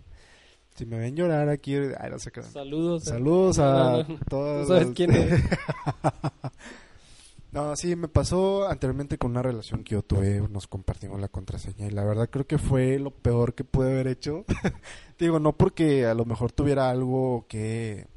Si 0.74 0.86
me 0.86 0.98
ven 0.98 1.14
llorar 1.14 1.48
aquí, 1.50 1.74
ay, 1.76 2.10
no 2.10 2.18
sé 2.18 2.32
qué. 2.32 2.42
Saludos. 2.42 3.06
eh. 3.06 3.10
Saludos 3.10 3.58
a 3.58 4.04
no. 4.08 4.18
todos. 4.28 4.68
Sabes 4.68 4.86
los- 4.86 4.94
quién 4.96 5.12
es. 5.12 5.40
no, 7.52 7.76
sí, 7.76 7.94
me 7.94 8.08
pasó 8.08 8.66
anteriormente 8.68 9.18
con 9.18 9.30
una 9.32 9.42
relación 9.42 9.84
que 9.84 9.92
yo 9.94 10.02
tuve, 10.02 10.40
nos 10.50 10.66
compartimos 10.66 11.20
la 11.20 11.28
contraseña 11.28 11.86
y 11.86 11.90
la 11.90 12.02
verdad 12.04 12.28
creo 12.28 12.46
que 12.46 12.58
fue 12.58 12.98
lo 12.98 13.10
peor 13.12 13.54
que 13.54 13.62
pude 13.62 13.92
haber 13.92 14.08
hecho. 14.08 14.44
Digo, 15.18 15.38
no 15.38 15.52
porque 15.56 16.06
a 16.06 16.14
lo 16.14 16.24
mejor 16.24 16.50
tuviera 16.50 16.90
algo 16.90 17.46
que 17.48 18.08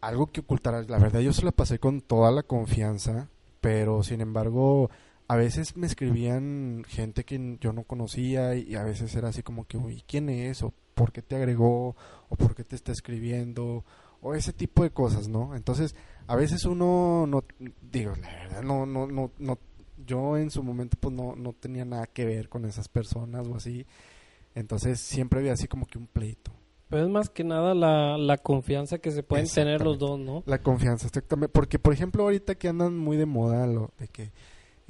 algo 0.00 0.32
que 0.32 0.40
ocultar, 0.40 0.88
la 0.88 0.98
verdad 0.98 1.20
yo 1.20 1.34
se 1.34 1.44
la 1.44 1.52
pasé 1.52 1.78
con 1.78 2.00
toda 2.00 2.30
la 2.30 2.42
confianza, 2.42 3.28
pero 3.60 4.02
sin 4.02 4.22
embargo 4.22 4.90
a 5.30 5.36
veces 5.36 5.76
me 5.76 5.86
escribían 5.86 6.82
gente 6.88 7.22
que 7.22 7.56
yo 7.60 7.72
no 7.72 7.84
conocía 7.84 8.56
y 8.56 8.74
a 8.74 8.82
veces 8.82 9.14
era 9.14 9.28
así 9.28 9.44
como 9.44 9.64
que, 9.64 9.76
uy, 9.76 10.02
¿quién 10.04 10.28
es? 10.28 10.60
o 10.64 10.74
¿por 10.94 11.12
qué 11.12 11.22
te 11.22 11.36
agregó? 11.36 11.94
o 12.28 12.36
¿por 12.36 12.56
qué 12.56 12.64
te 12.64 12.74
está 12.74 12.90
escribiendo? 12.90 13.84
o 14.22 14.34
ese 14.34 14.52
tipo 14.52 14.82
de 14.82 14.90
cosas, 14.90 15.28
¿no? 15.28 15.54
Entonces, 15.54 15.94
a 16.26 16.34
veces 16.34 16.64
uno 16.64 17.28
no 17.28 17.44
digo, 17.80 18.12
la 18.20 18.28
verdad 18.28 18.62
no 18.64 18.86
no 18.86 19.06
no 19.06 19.30
no 19.38 19.56
yo 20.04 20.36
en 20.36 20.50
su 20.50 20.64
momento 20.64 20.96
pues 20.98 21.14
no 21.14 21.36
no 21.36 21.52
tenía 21.52 21.84
nada 21.84 22.08
que 22.08 22.24
ver 22.24 22.48
con 22.48 22.64
esas 22.64 22.88
personas 22.88 23.46
o 23.46 23.54
así. 23.54 23.86
Entonces, 24.56 24.98
siempre 24.98 25.38
había 25.38 25.52
así 25.52 25.68
como 25.68 25.86
que 25.86 25.96
un 25.96 26.08
pleito. 26.08 26.50
Pero 26.88 27.04
es 27.04 27.08
más 27.08 27.30
que 27.30 27.44
nada 27.44 27.72
la, 27.72 28.18
la 28.18 28.36
confianza 28.36 28.98
que 28.98 29.12
se 29.12 29.22
pueden 29.22 29.46
tener 29.46 29.80
los 29.80 29.96
dos. 29.96 30.18
¿no? 30.18 30.42
La 30.44 30.60
confianza, 30.60 31.06
exactamente. 31.06 31.52
Porque, 31.52 31.78
por 31.78 31.92
ejemplo, 31.92 32.24
ahorita 32.24 32.56
que 32.56 32.66
andan 32.66 32.98
muy 32.98 33.16
de 33.16 33.26
moda 33.26 33.64
lo 33.68 33.92
de 33.96 34.08
que 34.08 34.32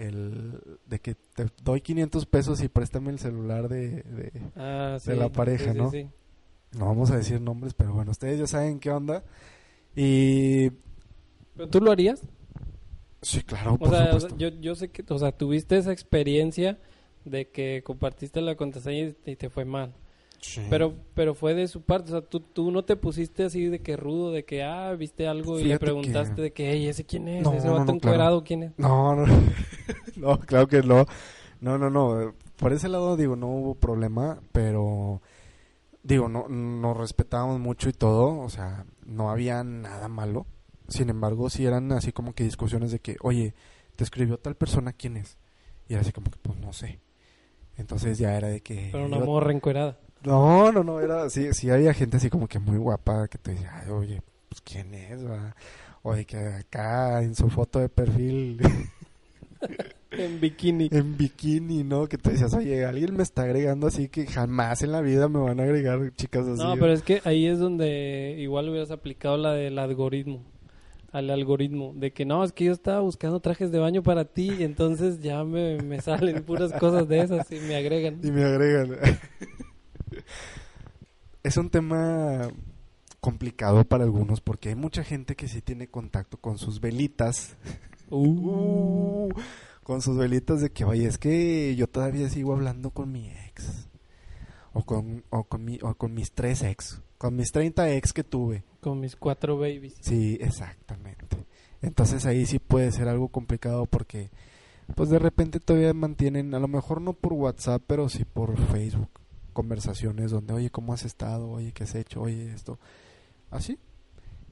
el 0.00 0.78
de 0.87 1.00
que 1.00 1.14
te 1.14 1.47
doy 1.62 1.80
500 1.80 2.26
pesos 2.26 2.62
y 2.62 2.69
préstame 2.69 3.11
el 3.11 3.19
celular 3.19 3.69
de, 3.69 4.02
de- 4.04 4.33
Ah, 4.57 4.99
sí, 5.00 5.12
la 5.16 5.30
pareja, 5.30 5.73
sí, 5.73 5.78
¿no? 5.78 5.90
sí. 5.90 6.09
no 6.73 6.87
vamos 6.87 7.11
a 7.11 7.16
decir 7.19 7.40
nombres, 7.40 7.75
pero 7.75 7.92
bueno, 7.95 8.12
ustedes 8.12 8.38
ya 8.40 8.47
saben 8.47 8.80
qué 8.80 8.90
onda. 8.90 9.25
Y 9.97 10.71
¿Pero 11.57 11.69
tú 11.69 11.80
lo 11.80 11.90
harías? 11.92 12.23
sí, 13.23 13.42
claro, 13.42 13.78
O 13.78 13.85
por 13.85 13.88
sea, 13.88 14.04
supuesto. 14.04 14.37
yo, 14.37 14.49
yo 14.49 14.75
sé 14.75 14.90
que, 14.90 15.04
o 15.09 15.19
sea, 15.19 15.33
tuviste 15.33 15.76
esa 15.78 15.92
experiencia 15.92 16.78
de 17.25 17.49
que 17.50 17.83
compartiste 17.85 18.40
la 18.40 18.57
contraseña 18.57 19.14
y 19.26 19.37
te 19.37 19.50
fue 19.50 19.64
mal. 19.64 19.95
Sí. 20.41 20.63
Pero 20.71 20.95
pero 21.15 21.35
fue 21.35 21.55
de 21.55 21.69
su 21.69 21.83
parte, 21.83 22.13
o 22.13 22.19
sea, 22.19 22.23
tú, 22.27 22.41
tú 22.41 22.71
no 22.71 22.83
te 22.85 22.97
pusiste 22.97 23.45
así 23.45 23.67
de 23.67 23.81
que 23.81 23.97
rudo, 23.97 24.33
de 24.33 24.45
que, 24.45 24.63
ah, 24.63 24.93
viste 24.95 25.29
algo 25.29 25.61
y 25.61 25.65
le 25.65 25.79
preguntaste 25.79 26.35
que- 26.37 26.43
de 26.43 26.53
que, 26.53 26.71
hey, 26.73 26.87
¿ese 26.89 27.05
quién 27.05 27.29
es? 27.29 27.43
No, 27.43 27.53
¿Ese 27.53 27.67
no, 27.67 27.75
vato 27.75 27.93
no, 27.93 27.99
claro. 27.99 28.15
encuerado 28.15 28.45
quién 28.45 28.63
es? 28.63 28.73
No, 28.79 29.15
no, 29.15 29.27
no, 30.17 30.41
claro 30.41 30.67
que 30.67 30.83
no. 30.83 31.05
No, 31.61 31.77
no, 31.77 31.91
no. 31.91 32.33
Por 32.57 32.73
ese 32.73 32.89
lado, 32.89 33.17
digo, 33.19 33.37
no 33.37 33.49
hubo 33.49 33.75
problema, 33.75 34.41
pero 34.53 35.21
digo, 36.03 36.29
no, 36.31 36.49
nos 36.49 36.97
respetábamos 36.97 37.61
mucho 37.61 37.91
y 37.91 37.93
todo, 37.93 38.39
o 38.41 38.49
sea, 38.49 38.87
no 39.05 39.31
había 39.31 39.63
nada 39.63 40.09
malo. 40.09 40.47
Sin 40.89 41.11
embargo, 41.11 41.51
sí 41.51 41.67
eran 41.67 41.93
así 41.93 42.13
como 42.13 42.33
que 42.35 42.45
discusiones 42.45 42.91
de 42.93 42.99
que, 43.01 43.17
oye, 43.21 43.55
te 43.97 44.05
escribió 44.05 44.39
tal 44.39 44.57
persona, 44.57 44.95
¿quién 44.95 45.19
es? 45.19 45.37
Y 45.87 45.93
era 45.93 46.01
así 46.01 46.13
como 46.13 46.31
que, 46.31 46.39
pues 46.41 46.59
no 46.59 46.73
sé. 46.73 47.01
Entonces 47.77 48.19
ya 48.19 48.37
era 48.37 48.49
de 48.49 48.63
que... 48.63 48.89
Pero 48.91 49.05
una 49.07 49.19
morra 49.19 49.53
encuerada. 49.53 49.99
No, 50.25 50.71
no, 50.73 50.85
no, 50.85 51.00
era, 51.00 51.29
sí, 51.31 51.53
sí 51.53 51.71
había 51.71 51.95
gente 51.95 52.19
así 52.19 52.29
como 52.31 52.47
que 52.49 52.59
muy 52.59 52.77
guapa 52.79 53.29
que 53.29 53.39
te 53.39 53.53
decía, 53.53 53.83
"Ay, 53.83 53.91
oye, 53.91 54.23
pues 54.49 54.61
quién 54.61 54.93
es, 54.95 55.25
va?". 55.27 55.55
O 56.03 56.15
de 56.15 56.25
que 56.25 56.37
acá 56.39 57.23
en 57.23 57.35
su 57.35 57.49
foto 57.50 57.79
de 57.79 57.89
perfil 57.89 58.61
En 60.11 60.41
bikini. 60.41 60.89
en 60.91 61.17
bikini, 61.17 61.85
¿no? 61.85 62.09
Que 62.09 62.19
te 62.19 62.31
decías, 62.33 62.53
oye, 62.55 62.85
alguien 62.85 63.17
me 63.17 63.23
está 63.23 63.43
agregando 63.43 63.87
así 63.87 64.09
que 64.09 64.27
jamás 64.27 64.83
en 64.83 64.91
la 64.91 65.00
vida 65.03 65.29
me 65.29 65.39
van 65.39 65.61
a 65.61 65.62
agregar 65.62 66.00
chicas 66.17 66.47
así. 66.49 66.61
No, 66.62 66.75
pero 66.75 66.93
es 66.93 67.03
que 67.03 67.21
ahí 67.25 67.47
es 67.47 67.59
donde 67.61 68.35
igual 68.39 68.69
hubieras 68.69 68.91
aplicado 68.91 69.37
la 69.37 69.53
del 69.53 69.79
algoritmo. 69.79 70.43
Al 71.12 71.31
algoritmo. 71.31 71.93
De 71.95 72.12
que 72.12 72.25
no, 72.25 72.43
es 72.43 72.53
que 72.53 72.65
yo 72.65 72.73
estaba 72.73 73.00
buscando 73.00 73.39
trajes 73.41 73.71
de 73.71 73.79
baño 73.79 74.03
para 74.03 74.25
ti 74.25 74.50
y 74.59 74.65
entonces 74.65 75.21
ya 75.21 75.45
me, 75.45 75.79
me 75.79 76.00
salen 76.00 76.43
puras 76.43 76.73
cosas 76.73 77.07
de 77.09 77.21
esas 77.21 77.50
y 77.53 77.61
me 77.61 77.77
agregan. 77.77 78.19
Y 78.23 78.31
me 78.33 78.45
agregan. 78.45 78.97
es 81.43 81.57
un 81.57 81.71
tema 81.71 82.50
complicado 83.21 83.85
para 83.85 84.05
algunos 84.05 84.41
porque 84.41 84.71
hay 84.71 84.75
mucha 84.75 85.05
gente 85.05 85.37
que 85.37 85.49
sí 85.49 85.61
tiene 85.61 85.89
contacto 85.89 86.39
con 86.39 86.59
sus 86.59 86.81
velitas. 86.81 87.57
Uh. 88.12 89.29
Uh, 89.29 89.29
con 89.85 90.03
sus 90.03 90.17
velitas 90.17 90.61
de 90.61 90.71
que, 90.73 90.85
oye, 90.85 91.07
es 91.07 91.17
que 91.17 91.77
yo 91.77 91.87
todavía 91.87 92.29
sigo 92.29 92.53
hablando 92.53 92.91
con 92.91 93.12
mi 93.12 93.29
ex. 93.29 93.89
O 94.73 94.85
con, 94.85 95.23
o 95.31 95.45
con, 95.45 95.65
mi, 95.65 95.79
o 95.81 95.95
con 95.95 96.12
mis 96.12 96.33
tres 96.33 96.65
ex. 96.65 97.00
Con 97.19 97.37
mis 97.37 97.53
30 97.53 97.93
ex 97.93 98.12
que 98.12 98.25
tuve. 98.25 98.65
Con 98.81 98.99
mis 98.99 99.15
cuatro 99.15 99.59
babies. 99.59 99.95
Sí, 100.00 100.39
exactamente. 100.41 101.25
Entonces 101.83 102.27
ahí 102.27 102.47
sí 102.47 102.59
puede 102.59 102.93
ser 102.93 103.09
algo 103.09 103.29
complicado 103.29 103.87
porque, 103.87 104.31
pues 104.95 105.09
de 105.09 105.19
repente 105.19 105.61
todavía 105.61 105.95
mantienen, 105.95 106.55
a 106.55 106.59
lo 106.59 106.69
mejor 106.69 107.00
no 107.00 107.12
por 107.12 107.33
WhatsApp, 107.33 107.83
pero 107.87 108.09
sí 108.09 108.25
por 108.25 108.59
Facebook, 108.59 109.20
conversaciones 109.50 110.30
donde, 110.30 110.52
oye, 110.52 110.71
¿cómo 110.71 110.92
has 110.92 111.04
estado? 111.04 111.50
Oye, 111.50 111.73
¿qué 111.73 111.85
has 111.85 111.95
hecho? 111.95 112.23
Oye, 112.23 112.52
esto. 112.52 112.78
Así. 113.50 113.78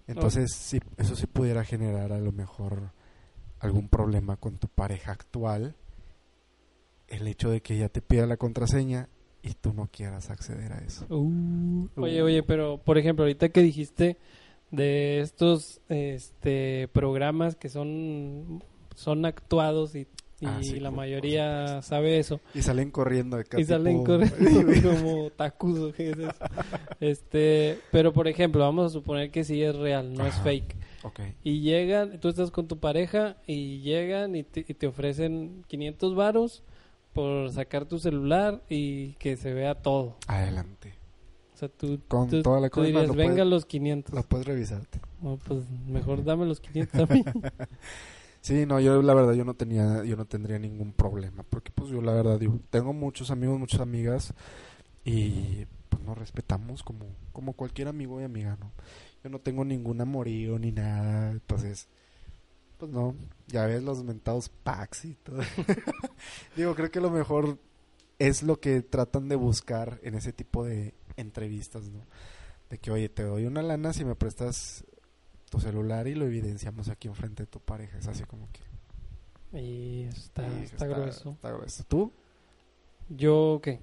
Entonces, 0.07 0.53
sí, 0.53 0.81
eso 0.97 1.15
sí 1.17 1.27
pudiera 1.27 1.65
generar 1.65 2.13
a 2.13 2.19
lo 2.19 2.33
mejor 2.33 2.93
algún 3.61 3.89
problema 3.89 4.37
con 4.37 4.59
tu 4.59 4.69
pareja 4.69 5.13
actual. 5.13 5.77
El 7.09 7.27
hecho 7.27 7.51
de 7.51 7.61
que 7.61 7.75
ella 7.75 7.89
te 7.89 8.01
pida 8.01 8.27
la 8.27 8.37
contraseña 8.37 9.09
y 9.43 9.55
tú 9.55 9.73
no 9.73 9.89
quieras 9.91 10.31
acceder 10.31 10.73
a 10.73 10.79
eso. 10.79 11.07
Uh. 11.09 11.89
Oye, 11.97 12.23
oye, 12.23 12.43
pero 12.43 12.79
por 12.79 12.99
ejemplo, 12.99 13.25
ahorita 13.25 13.51
que 13.51 13.63
dijiste 13.63 14.19
de 14.71 15.21
estos 15.21 15.81
este 15.89 16.89
programas 16.89 17.57
que 17.57 17.71
son 17.71 18.63
son 18.95 19.25
actuados 19.25 19.95
y, 19.95 20.07
y 20.41 20.47
Ah, 20.47 20.59
sí, 20.63 20.79
la 20.79 20.91
mayoría 20.93 21.83
sabe 21.83 22.19
eso 22.19 22.41
Y 22.55 22.63
salen 22.63 22.91
corriendo 22.93 23.37
de 23.37 23.43
acá 23.43 23.61
y 23.61 23.65
salen 23.65 24.05
tipo- 24.05 24.19
corriendo 24.19 25.31
como 25.59 25.93
qué 25.93 26.11
es 26.11 26.17
este 27.01 27.79
pero 27.91 28.13
por 28.13 28.29
ejemplo 28.29 28.61
vamos 28.61 28.87
a 28.87 28.89
suponer 28.91 29.31
que 29.31 29.45
sí 29.45 29.63
es 29.63 29.75
real 29.77 30.13
no 30.15 30.27
es 30.27 30.35
Ajá. 30.35 30.45
fake 30.45 30.77
Ok. 31.03 31.21
y 31.45 31.61
llegan 31.61 32.19
tú 32.21 32.29
estás 32.29 32.51
con 32.51 32.69
tu 32.69 32.79
pareja 32.79 33.37
y 33.47 33.81
llegan 33.81 34.35
y 34.37 34.43
te, 34.45 34.61
y 34.67 34.75
te 34.75 34.87
ofrecen 34.87 35.65
500 35.69 36.15
varos 36.15 36.63
por 37.13 37.51
sacar 37.51 37.85
tu 37.87 37.99
celular 37.99 38.63
y 38.69 39.13
que 39.15 39.37
se 39.37 39.53
vea 39.55 39.75
todo 39.77 40.17
Adelante. 40.29 40.95
o 41.55 41.57
sea 41.59 41.69
tú, 41.69 41.99
Con 42.07 42.29
tú- 42.29 42.43
toda 42.43 42.61
la 42.61 42.69
tú 42.69 42.83
dirías 42.83 43.09
lo 43.09 43.15
venga 43.15 43.35
puedes- 43.37 43.49
los 43.51 43.67
500 43.67 44.15
Lo 44.15 44.23
puedes 44.23 44.47
revisarte. 44.47 45.01
no, 45.21 45.37
pues 45.37 45.65
mejor 45.89 46.23
dame 46.25 46.47
los 46.47 46.61
500 46.61 47.11
a 47.11 47.13
mí 47.15 47.25
Sí, 48.41 48.65
no, 48.67 48.81
yo 48.81 49.03
la 49.03 49.15
verdad 49.15 49.35
yo 49.35 49.45
no 49.45 49.55
tenía, 49.55 50.05
yo 50.05 50.17
no 50.17 50.25
tendría 50.27 50.59
ningún 50.59 50.93
problema, 50.93 51.43
porque 51.45 51.71
pues 51.73 51.91
yo 51.91 52.01
la 52.01 52.13
verdad 52.13 52.39
digo, 52.39 52.59
tengo 52.71 52.93
muchos 52.93 53.31
amigos, 53.31 53.59
muchas 53.59 53.81
amigas 53.81 54.33
y 55.05 55.67
pues 55.89 56.03
nos 56.05 56.19
respetamos 56.19 56.83
como, 56.85 57.07
como 57.33 57.55
cualquier 57.55 57.89
amigo 57.89 58.21
y 58.21 58.25
amiga, 58.25 58.57
¿no? 58.61 58.73
Yo 59.25 59.31
no 59.31 59.41
tengo 59.41 59.65
ningún 59.65 60.01
amorío 60.01 60.59
ni 60.59 60.73
nada, 60.73 61.31
entonces 61.33 61.89
Pues 62.79 62.91
no, 62.93 63.17
ya 63.49 63.67
ves 63.67 63.83
los 63.83 64.05
mentados 64.05 64.49
packs 64.51 65.05
y 65.07 65.15
todo. 65.17 65.41
Digo, 66.57 66.75
creo 66.75 66.91
que 66.91 67.01
lo 67.01 67.11
mejor 67.11 67.59
es 68.19 68.43
lo 68.43 68.61
que 68.61 68.83
tratan 68.83 69.29
de 69.29 69.37
buscar 69.37 70.01
en 70.03 70.15
ese 70.15 70.33
tipo 70.33 70.65
de 70.65 70.95
entrevistas, 71.17 71.89
¿no? 71.91 72.07
De 72.71 72.79
que, 72.79 72.91
oye, 72.93 73.09
te 73.09 73.25
doy 73.25 73.47
una 73.47 73.63
lana 73.63 73.93
si 73.93 74.05
me 74.05 74.17
prestas 74.17 74.85
tu 75.51 75.61
celular 75.61 76.07
y 76.09 76.15
lo 76.15 76.27
evidenciamos 76.27 76.89
aquí 76.89 77.09
enfrente 77.09 77.45
de 77.45 77.47
tu 77.47 77.61
pareja. 77.61 77.99
Es 77.99 78.07
así 78.09 78.25
como 78.25 78.49
que... 78.53 79.59
Y 79.61 80.03
está, 80.05 80.43
sí, 80.49 80.65
está, 80.65 80.87
grueso. 80.87 81.31
Está 81.31 81.51
grueso. 81.53 81.85
¿Tú? 81.89 82.13
¿Yo 83.09 83.61
qué? 83.63 83.81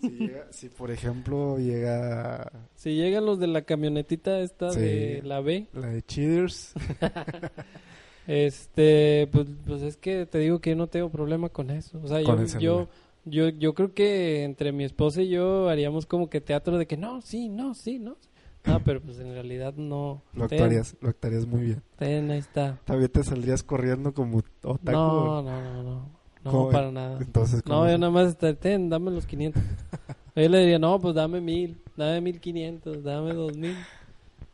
si, 0.00 0.08
llega- 0.10 0.46
si, 0.52 0.68
por 0.68 0.90
ejemplo 0.92 1.58
llega 1.58 2.48
Si 2.76 2.94
llegan 2.94 3.26
los 3.26 3.40
de 3.40 3.48
la 3.48 3.62
camionetita 3.62 4.38
esta 4.40 4.70
Sí. 4.70 4.78
de 4.80 5.22
la 5.24 5.40
B, 5.40 5.66
la 5.72 5.88
de 5.88 6.02
Cheaters, 6.02 6.74
este, 8.26 9.28
pues, 9.32 9.46
pues 9.66 9.82
es 9.82 9.96
que 9.96 10.26
te 10.26 10.38
digo 10.38 10.60
que 10.60 10.70
yo 10.70 10.76
no 10.76 10.86
tengo 10.86 11.10
problema 11.10 11.48
con 11.48 11.70
eso. 11.70 12.00
O 12.02 12.08
sea, 12.08 12.20
yo, 12.20 12.44
yo, 12.58 12.88
yo, 13.24 13.48
yo 13.48 13.74
creo 13.74 13.92
que 13.94 14.44
entre 14.44 14.72
mi 14.72 14.84
esposa 14.84 15.22
y 15.22 15.28
yo 15.30 15.68
haríamos 15.68 16.06
como 16.06 16.28
que 16.30 16.40
teatro 16.40 16.78
de 16.78 16.86
que 16.86 16.96
no, 16.96 17.20
sí, 17.20 17.48
no, 17.48 17.74
sí, 17.74 17.98
no. 17.98 18.16
No, 18.64 18.82
pero 18.84 19.00
pues 19.00 19.18
en 19.18 19.32
realidad 19.32 19.74
no. 19.76 20.22
lo 20.34 20.46
Ten, 20.48 20.58
actuarías, 20.60 20.96
lo 21.00 21.08
actuarías 21.08 21.46
muy 21.46 21.62
bien. 21.62 21.82
ten, 21.96 22.30
ahí 22.30 22.38
está. 22.38 22.78
También 22.84 23.10
te 23.10 23.24
saldrías 23.24 23.62
corriendo 23.62 24.14
como 24.14 24.38
otaku. 24.62 24.92
No, 24.92 25.42
no, 25.42 25.60
no, 25.62 25.82
no. 25.82 26.22
No, 26.44 26.50
¿Cómo? 26.50 26.70
para 26.70 26.90
nada. 26.90 27.18
Entonces, 27.20 27.62
¿cómo 27.62 27.84
No, 27.84 27.90
yo 27.90 27.98
nada 27.98 28.10
más, 28.12 28.28
está, 28.28 28.52
ten, 28.54 28.88
dame 28.88 29.10
los 29.12 29.26
500. 29.26 29.62
Yo 30.34 30.48
le 30.48 30.58
diría, 30.60 30.78
no, 30.78 30.98
pues 30.98 31.14
dame 31.14 31.40
mil, 31.42 31.78
dame 31.96 32.20
1500, 32.22 33.04
dame 33.04 33.34
2000. 33.34 33.76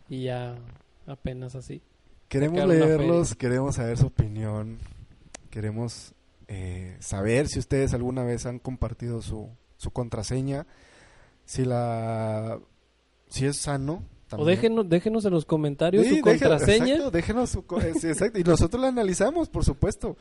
Y 0.08 0.24
ya, 0.24 0.56
apenas 1.06 1.54
así. 1.54 1.80
Queremos 2.28 2.66
leerlos, 2.66 3.34
queremos 3.36 3.76
saber 3.76 3.96
su 3.96 4.06
opinión, 4.06 4.78
queremos 5.50 6.14
eh, 6.48 6.96
saber 7.00 7.48
si 7.48 7.58
ustedes 7.58 7.94
alguna 7.94 8.22
vez 8.24 8.44
han 8.44 8.58
compartido 8.58 9.22
su, 9.22 9.48
su 9.76 9.92
contraseña, 9.92 10.66
si 11.46 11.64
la 11.64 12.58
si 13.28 13.46
es 13.46 13.56
sano. 13.56 14.02
O 14.26 14.28
también. 14.30 14.48
déjenos, 14.48 14.88
déjenos 14.88 15.24
en 15.24 15.32
los 15.32 15.44
comentarios 15.46 16.04
Sí, 16.04 16.10
su 16.10 16.24
deje- 16.24 16.40
contraseña. 16.40 16.86
exacto, 16.88 17.10
déjenos 17.10 17.50
su 17.50 17.60
eh, 17.80 17.92
sí, 17.98 18.08
exacto, 18.08 18.38
y 18.38 18.44
nosotros 18.44 18.80
la 18.82 18.88
analizamos, 18.88 19.48
por 19.48 19.64
supuesto. 19.64 20.16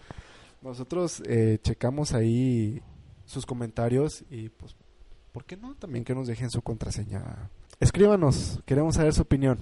Nosotros 0.61 1.21
eh, 1.25 1.59
checamos 1.61 2.13
ahí 2.13 2.81
sus 3.25 3.45
comentarios 3.45 4.23
y 4.29 4.49
pues, 4.49 4.75
¿por 5.33 5.43
qué 5.43 5.57
no? 5.57 5.75
También 5.75 6.05
que 6.05 6.15
nos 6.15 6.27
dejen 6.27 6.49
su 6.49 6.61
contraseña. 6.61 7.49
Escríbanos, 7.79 8.59
queremos 8.65 8.95
saber 8.95 9.13
su 9.13 9.21
opinión. 9.23 9.59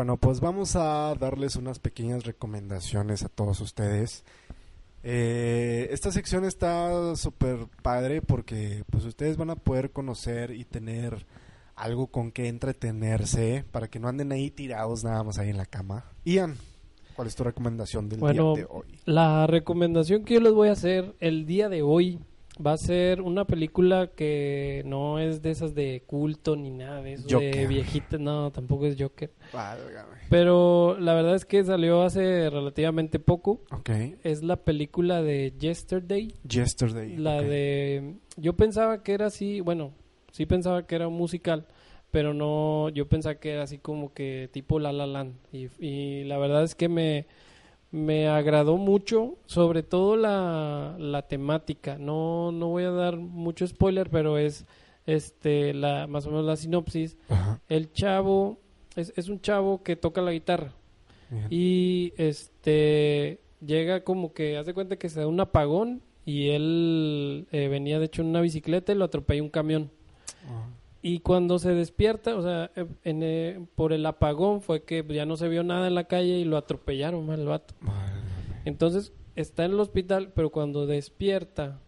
Bueno, 0.00 0.16
pues 0.16 0.40
vamos 0.40 0.76
a 0.76 1.14
darles 1.14 1.56
unas 1.56 1.78
pequeñas 1.78 2.24
recomendaciones 2.24 3.22
a 3.22 3.28
todos 3.28 3.60
ustedes. 3.60 4.24
Eh, 5.02 5.88
esta 5.90 6.10
sección 6.10 6.46
está 6.46 7.14
súper 7.16 7.66
padre 7.82 8.22
porque 8.22 8.82
pues 8.88 9.04
ustedes 9.04 9.36
van 9.36 9.50
a 9.50 9.56
poder 9.56 9.90
conocer 9.90 10.52
y 10.52 10.64
tener 10.64 11.26
algo 11.76 12.06
con 12.06 12.32
que 12.32 12.48
entretenerse 12.48 13.66
para 13.72 13.88
que 13.88 13.98
no 13.98 14.08
anden 14.08 14.32
ahí 14.32 14.50
tirados 14.50 15.04
nada 15.04 15.22
más 15.22 15.38
ahí 15.38 15.50
en 15.50 15.58
la 15.58 15.66
cama. 15.66 16.06
Ian, 16.24 16.56
¿cuál 17.14 17.28
es 17.28 17.36
tu 17.36 17.44
recomendación 17.44 18.08
del 18.08 18.20
Bueno, 18.20 18.54
día 18.54 18.64
de 18.64 18.68
hoy? 18.70 18.86
La 19.04 19.46
recomendación 19.46 20.24
que 20.24 20.32
yo 20.32 20.40
les 20.40 20.54
voy 20.54 20.70
a 20.70 20.72
hacer 20.72 21.14
el 21.20 21.44
día 21.44 21.68
de 21.68 21.82
hoy 21.82 22.20
va 22.64 22.72
a 22.72 22.76
ser 22.76 23.20
una 23.20 23.44
película 23.44 24.08
que 24.14 24.82
no 24.86 25.18
es 25.18 25.42
de 25.42 25.50
esas 25.50 25.74
de 25.74 26.02
culto 26.06 26.56
ni 26.56 26.70
nada 26.70 27.02
de 27.02 27.14
eso, 27.14 27.26
de 27.26 27.34
Joker. 27.34 27.68
viejitas, 27.68 28.20
no, 28.20 28.50
tampoco 28.50 28.86
es 28.86 28.96
Joker. 29.00 29.30
Válgame. 29.52 30.18
Pero 30.28 30.96
la 30.98 31.14
verdad 31.14 31.34
es 31.34 31.44
que 31.44 31.64
salió 31.64 32.02
hace 32.02 32.50
relativamente 32.50 33.18
poco. 33.18 33.62
Ok. 33.72 33.90
Es 34.22 34.42
la 34.42 34.56
película 34.56 35.22
de 35.22 35.52
Yesterday. 35.58 36.34
Yesterday. 36.48 37.16
La 37.16 37.42
de... 37.42 38.16
Yo 38.36 38.54
pensaba 38.54 39.02
que 39.02 39.12
era 39.12 39.26
así, 39.26 39.60
bueno, 39.60 39.92
sí 40.32 40.46
pensaba 40.46 40.86
que 40.86 40.94
era 40.94 41.08
un 41.08 41.16
musical, 41.16 41.66
pero 42.10 42.34
no, 42.34 42.88
yo 42.90 43.08
pensaba 43.08 43.36
que 43.36 43.52
era 43.52 43.62
así 43.62 43.78
como 43.78 44.12
que 44.12 44.48
tipo 44.52 44.78
La 44.78 44.92
La 44.92 45.06
Land. 45.06 45.34
Y, 45.52 45.68
y 45.78 46.24
la 46.24 46.38
verdad 46.38 46.64
es 46.64 46.74
que 46.74 46.88
me, 46.88 47.26
me 47.90 48.28
agradó 48.28 48.76
mucho, 48.76 49.36
sobre 49.46 49.82
todo 49.82 50.16
la, 50.16 50.96
la 50.98 51.22
temática. 51.22 51.98
No, 51.98 52.52
no 52.52 52.68
voy 52.68 52.84
a 52.84 52.90
dar 52.90 53.16
mucho 53.16 53.66
spoiler, 53.66 54.10
pero 54.10 54.38
es 54.38 54.64
este 55.06 55.74
la 55.74 56.06
más 56.06 56.26
o 56.26 56.30
menos 56.30 56.44
la 56.44 56.56
sinopsis. 56.56 57.16
Ajá, 57.28 57.60
El 57.68 57.92
chavo 57.92 58.58
es, 58.96 59.12
es 59.16 59.28
un 59.28 59.40
chavo 59.40 59.82
que 59.82 59.96
toca 59.96 60.20
la 60.22 60.32
guitarra. 60.32 60.72
bien. 61.30 61.46
Y 61.50 62.12
este 62.16 63.40
llega 63.64 64.04
como 64.04 64.32
que 64.32 64.56
hace 64.56 64.72
cuenta 64.72 64.96
que 64.96 65.08
se 65.08 65.20
da 65.20 65.26
un 65.26 65.40
apagón 65.40 66.02
y 66.24 66.50
él 66.50 67.46
eh, 67.50 67.68
venía 67.68 67.98
de 67.98 68.06
hecho 68.06 68.22
en 68.22 68.28
una 68.28 68.40
bicicleta 68.40 68.92
y 68.92 68.94
lo 68.94 69.04
atropella 69.04 69.42
un 69.42 69.50
camión. 69.50 69.90
Ajá. 70.44 70.68
Y 71.02 71.20
cuando 71.20 71.58
se 71.58 71.74
despierta, 71.74 72.36
o 72.36 72.42
sea, 72.42 72.70
eh, 72.76 72.86
en, 73.04 73.22
eh, 73.22 73.66
por 73.74 73.92
el 73.92 74.04
apagón 74.04 74.60
fue 74.60 74.84
que 74.84 75.04
ya 75.08 75.24
no 75.24 75.36
se 75.36 75.48
vio 75.48 75.62
nada 75.62 75.86
en 75.86 75.94
la 75.94 76.04
calle 76.04 76.38
y 76.38 76.44
lo 76.44 76.56
atropellaron 76.56 77.26
mal 77.26 77.40
el 77.40 77.46
vato. 77.46 77.74
Entonces 78.64 79.12
está 79.34 79.64
en 79.64 79.72
el 79.72 79.80
hospital, 79.80 80.32
pero 80.34 80.50
cuando 80.50 80.86
despierta 80.86 81.80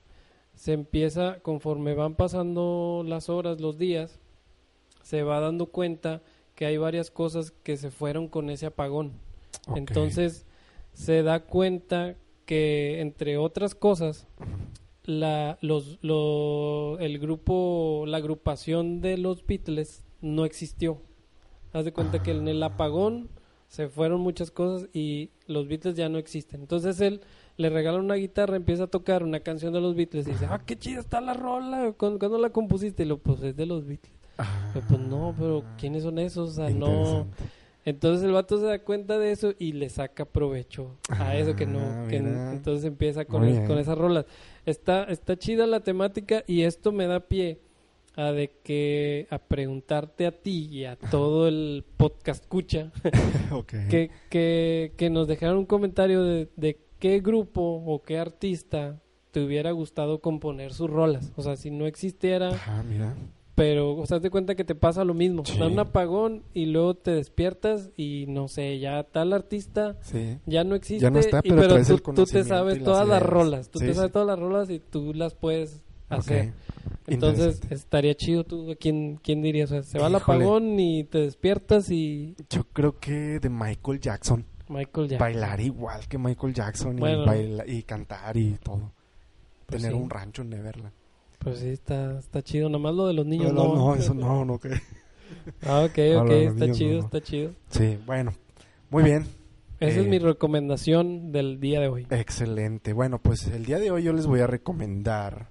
se 0.55 0.73
empieza, 0.73 1.41
conforme 1.41 1.95
van 1.95 2.15
pasando 2.15 3.05
las 3.07 3.29
horas, 3.29 3.61
los 3.61 3.79
días, 3.79 4.19
se 5.03 5.23
va 5.23 5.41
dando 5.41 5.67
cuenta 5.67 6.23
que 6.55 6.67
hay 6.67 6.77
varias 6.77 7.11
cosas 7.11 7.51
que 7.51 7.77
se 7.77 7.91
fueron 7.91 8.29
con 8.29 8.49
ese 8.51 8.67
apagón. 8.67 9.13
Entonces 9.75 10.47
se 10.93 11.23
da 11.23 11.41
cuenta 11.41 12.17
que, 12.47 13.01
entre 13.01 13.37
otras 13.37 13.75
cosas, 13.75 14.27
la, 15.05 15.59
los, 15.61 15.99
lo- 16.03 16.99
el 17.01 17.19
grupo, 17.19 18.05
la 18.07 18.19
agrupación 18.19 19.01
de 19.01 19.19
los 19.19 19.45
Beatles 19.47 20.05
no 20.21 20.45
existió. 20.45 20.99
Haz 21.73 21.85
de 21.85 21.93
cuenta 21.93 22.23
que 22.23 22.33
en 22.33 22.47
el 22.49 22.63
apagón 22.63 23.29
se 23.69 23.89
fueron 23.89 24.21
muchas 24.21 24.51
cosas 24.51 24.89
y 24.93 25.31
los 25.47 25.67
Beatles 25.69 25.97
ya 25.97 26.09
no 26.09 26.19
existen. 26.19 26.61
Entonces 26.61 27.01
él 27.01 27.21
le 27.57 27.71
regala 27.71 27.99
una 27.99 28.15
guitarra, 28.15 28.57
empieza 28.57 28.85
a 28.85 28.87
tocar 28.89 29.23
una 29.23 29.41
canción 29.41 29.73
de 29.73 29.81
los 29.81 29.95
Beatles 29.95 30.27
y 30.29 30.33
dice, 30.33 30.47
ah, 30.51 30.61
qué 30.65 30.77
chida 30.79 31.01
está 31.01 31.21
la 31.21 31.35
rola, 31.35 31.93
¿cuándo, 31.97 32.19
cuándo 32.19 32.39
la 32.39 32.51
compusiste? 32.51 33.03
Y 33.03 33.07
lo, 33.07 33.19
pues 33.19 33.43
es 33.43 33.57
de 33.57 33.67
los 33.67 33.87
Beatles. 33.87 34.13
Ah, 34.39 34.71
Pero, 34.73 34.87
pues 34.89 35.01
no, 35.01 35.35
pero 35.39 35.65
¿quiénes 35.79 36.03
son 36.03 36.19
esos? 36.19 36.51
O 36.51 36.53
sea, 36.53 36.71
no... 36.71 37.27
Entonces 37.85 38.25
el 38.25 38.33
vato 38.33 38.59
se 38.59 38.67
da 38.67 38.79
cuenta 38.79 39.19
de 39.19 39.33
eso 39.33 39.55
y 39.59 39.73
le 39.73 39.89
saca 39.89 40.25
provecho 40.25 40.97
a 41.09 41.37
eso 41.37 41.57
que 41.57 41.67
no, 41.67 41.81
Ah, 41.81 42.07
que 42.09 42.17
entonces 42.17 42.85
empieza 42.85 43.25
con, 43.25 43.67
con 43.67 43.79
esas 43.79 43.99
rolas. 43.99 44.27
Está, 44.67 45.05
está 45.05 45.37
chida 45.37 45.67
la 45.67 45.81
temática 45.81 46.45
y 46.47 46.63
esto 46.63 46.93
me 46.93 47.07
da 47.07 47.21
pie 47.21 47.59
a 48.15 48.31
de 48.31 48.53
que 48.63 49.27
a 49.31 49.39
preguntarte 49.39 50.27
a 50.27 50.33
ti 50.33 50.69
y 50.71 50.85
a 50.85 50.97
todo 50.97 51.49
el 51.49 51.85
podcast 51.97 52.43
escucha 52.43 52.93
que, 53.89 54.11
que, 54.31 54.93
que 54.97 55.11
nos 55.11 55.27
dejaran 55.27 55.57
un 55.57 55.67
comentario 55.67 56.23
de, 56.23 56.49
de 56.57 56.79
qué 56.99 57.21
grupo 57.21 57.83
o 57.85 58.03
qué 58.03 58.19
artista 58.19 59.01
te 59.33 59.41
hubiera 59.43 59.71
gustado 59.73 60.21
componer 60.21 60.73
sus 60.73 60.91
rolas. 60.91 61.33
O 61.37 61.43
sea, 61.43 61.57
si 61.57 61.71
no 61.71 61.87
existiera 61.87 62.51
Ajá, 62.51 62.83
mira. 62.83 63.17
Pero, 63.63 63.95
o 63.97 64.07
sea, 64.07 64.19
de 64.19 64.29
cuenta 64.29 64.57
que 64.57 64.65
te 64.65 64.75
pasa 64.75 65.05
lo 65.05 65.15
mismo. 65.15 65.45
Sí. 65.45 65.57
Da 65.57 65.69
un 65.69 65.79
apagón 65.79 66.43
y 66.53 66.67
luego 66.67 66.95
te 66.95 67.13
despiertas 67.13 67.91
y 67.97 68.25
no 68.27 68.49
sé, 68.49 68.81
ya 68.81 69.05
tal 69.05 69.33
artista 69.33 69.97
Sí. 70.03 70.39
ya 70.47 70.65
no 70.65 70.75
existe. 70.75 71.01
Ya 71.05 71.11
no 71.11 71.21
está, 71.21 71.39
y- 71.45 71.51
pero 71.51 71.69
tú, 71.85 71.95
el 71.95 72.03
tú 72.03 72.25
te 72.25 72.43
sabes 72.43 72.79
las 72.79 72.85
todas 72.85 73.07
las 73.07 73.23
rolas. 73.23 73.69
Tú 73.71 73.79
Sí, 73.79 73.87
te 73.87 73.95
sabes 73.95 74.11
todas 74.11 74.27
las 74.27 74.37
rolas 74.41 74.69
y 74.69 74.81
tú 74.81 75.15
las 75.15 75.35
puedes 75.35 75.81
hacer. 76.09 76.55
Entonces, 77.07 77.61
estaría 77.71 78.17
chido 78.17 78.43
tú. 78.43 78.75
¿Quién, 78.81 79.21
quién 79.23 79.43
dirías? 79.43 79.71
O 79.71 79.75
sea, 79.75 79.83
se 79.85 79.99
va 80.01 80.09
el 80.09 80.15
apagón 80.17 80.81
y 80.81 81.05
te 81.05 81.19
despiertas 81.19 81.89
y 81.91 82.35
Yo 82.51 82.65
creo 82.73 82.99
que 82.99 83.39
de 83.39 83.49
Michael 83.49 84.01
Jackson. 84.01 84.45
Michael 84.69 85.09
ya. 85.09 85.19
Bailar 85.19 85.61
igual 85.61 86.09
que 86.09 86.19
Michael 86.19 86.53
Jackson 86.53 86.97
Bueno. 86.97 87.23
y, 87.23 87.27
baila- 87.27 87.65
y 87.69 87.83
cantar 87.85 88.37
y 88.37 88.57
todo. 88.63 88.91
Pues 89.67 89.83
Tener 89.83 89.95
un 89.95 90.11
rancho 90.11 90.43
en 90.43 90.51
Neverland. 90.51 90.93
Pues 91.43 91.59
sí, 91.59 91.69
está, 91.71 92.19
está 92.19 92.43
chido. 92.43 92.69
Nada 92.69 92.79
más 92.83 92.95
lo 92.95 93.07
de 93.07 93.15
los 93.15 93.27
niños 93.27 93.53
no, 93.53 93.69
no. 93.69 93.75
no, 93.75 93.95
eso 93.95 94.15
no, 94.15 94.45
no, 94.45 94.59
que. 94.59 94.71
Ah, 95.63 95.85
ok, 95.89 95.99
No, 96.15 96.23
ok. 96.23 96.31
está 96.31 96.61
niños 96.67 96.79
chido, 96.79 96.93
no, 96.93 96.99
no. 96.99 97.05
está 97.07 97.21
chido. 97.21 97.53
Sí, 97.71 97.99
bueno. 98.07 98.33
Muy 98.91 99.03
bien. 99.03 99.27
Esa 99.81 99.99
Eh, 99.99 100.03
es 100.03 100.07
mi 100.09 100.19
recomendación 100.19 101.33
del 101.33 101.59
día 101.59 101.81
de 101.81 101.89
hoy. 101.89 102.07
Excelente. 102.11 102.93
Bueno, 102.93 103.19
pues 103.21 103.47
el 103.49 103.65
día 103.65 103.79
de 103.79 103.91
hoy 103.91 104.03
yo 104.05 104.13
les 104.13 104.27
voy 104.27 104.41
a 104.41 104.47
recomendar. 104.47 105.49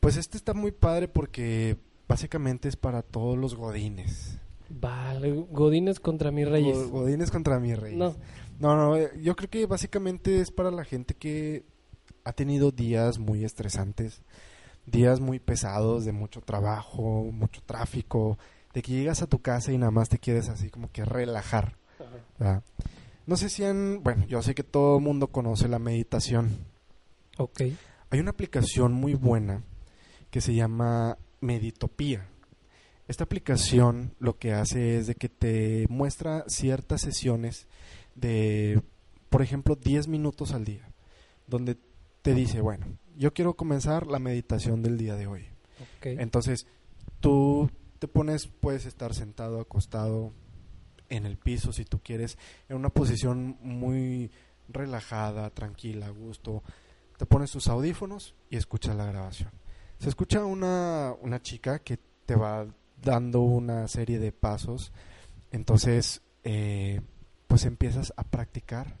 Pues 0.00 0.16
este 0.16 0.36
está 0.36 0.52
muy 0.54 0.72
padre 0.72 1.08
porque 1.08 1.76
básicamente 2.08 2.68
es 2.68 2.76
para 2.76 3.02
todos 3.02 3.38
los 3.38 3.54
godines. 3.54 4.38
Vale, 4.68 5.46
Godines 5.50 5.98
contra 6.00 6.30
mis 6.30 6.48
reyes. 6.48 6.76
Go- 6.76 7.00
Godines 7.00 7.30
contra 7.30 7.58
mis 7.60 7.78
reyes. 7.78 7.98
No. 7.98 8.14
No, 8.58 8.76
no, 8.76 8.96
eh, 8.96 9.10
yo 9.22 9.34
creo 9.36 9.48
que 9.48 9.64
básicamente 9.66 10.40
es 10.40 10.50
para 10.50 10.70
la 10.70 10.84
gente 10.84 11.14
que 11.14 11.64
ha 12.24 12.32
tenido 12.34 12.70
días 12.72 13.18
muy 13.18 13.44
estresantes, 13.44 14.22
días 14.90 15.20
muy 15.20 15.38
pesados 15.38 16.04
de 16.04 16.12
mucho 16.12 16.40
trabajo, 16.40 17.24
mucho 17.32 17.62
tráfico, 17.62 18.38
de 18.72 18.82
que 18.82 18.92
llegas 18.92 19.22
a 19.22 19.26
tu 19.26 19.40
casa 19.40 19.72
y 19.72 19.78
nada 19.78 19.90
más 19.90 20.08
te 20.08 20.18
quieres 20.18 20.48
así 20.48 20.70
como 20.70 20.90
que 20.90 21.04
relajar. 21.04 21.76
¿verdad? 22.38 22.62
No 23.26 23.36
sé 23.36 23.48
si 23.48 23.64
han, 23.64 24.02
bueno, 24.02 24.26
yo 24.26 24.42
sé 24.42 24.54
que 24.54 24.64
todo 24.64 24.98
el 24.98 25.04
mundo 25.04 25.28
conoce 25.28 25.68
la 25.68 25.78
meditación. 25.78 26.50
Ok. 27.38 27.62
Hay 28.10 28.20
una 28.20 28.30
aplicación 28.30 28.92
muy 28.92 29.14
buena 29.14 29.62
que 30.30 30.40
se 30.40 30.54
llama 30.54 31.18
Meditopía. 31.40 32.26
Esta 33.06 33.24
aplicación 33.24 34.14
lo 34.18 34.38
que 34.38 34.52
hace 34.52 34.98
es 34.98 35.06
de 35.06 35.14
que 35.14 35.28
te 35.28 35.86
muestra 35.88 36.44
ciertas 36.48 37.00
sesiones 37.00 37.66
de, 38.14 38.82
por 39.28 39.42
ejemplo, 39.42 39.76
10 39.76 40.08
minutos 40.08 40.52
al 40.52 40.64
día, 40.64 40.88
donde 41.46 41.76
te 42.22 42.34
dice, 42.34 42.60
bueno, 42.60 42.86
yo 43.20 43.34
quiero 43.34 43.54
comenzar 43.54 44.06
la 44.06 44.18
meditación 44.18 44.82
del 44.82 44.96
día 44.96 45.14
de 45.14 45.26
hoy. 45.26 45.46
Ok. 45.98 46.06
Entonces, 46.06 46.66
tú 47.20 47.70
te 47.98 48.08
pones, 48.08 48.46
puedes 48.46 48.86
estar 48.86 49.12
sentado, 49.12 49.60
acostado 49.60 50.32
en 51.10 51.26
el 51.26 51.36
piso 51.36 51.70
si 51.74 51.84
tú 51.84 52.00
quieres, 52.02 52.38
en 52.70 52.76
una 52.76 52.88
posición 52.88 53.58
muy 53.60 54.30
relajada, 54.68 55.50
tranquila, 55.50 56.06
a 56.06 56.10
gusto. 56.10 56.62
Te 57.18 57.26
pones 57.26 57.50
tus 57.50 57.68
audífonos 57.68 58.34
y 58.48 58.56
escuchas 58.56 58.96
la 58.96 59.04
grabación. 59.04 59.50
Se 59.98 60.08
escucha 60.08 60.42
una, 60.46 61.14
una 61.20 61.42
chica 61.42 61.80
que 61.80 61.98
te 62.24 62.36
va 62.36 62.66
dando 63.02 63.42
una 63.42 63.86
serie 63.86 64.18
de 64.18 64.32
pasos. 64.32 64.92
Entonces, 65.50 66.22
eh, 66.42 67.02
pues 67.48 67.66
empiezas 67.66 68.14
a 68.16 68.24
practicar 68.24 68.96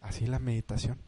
así 0.00 0.28
la 0.28 0.38
meditación. 0.38 0.98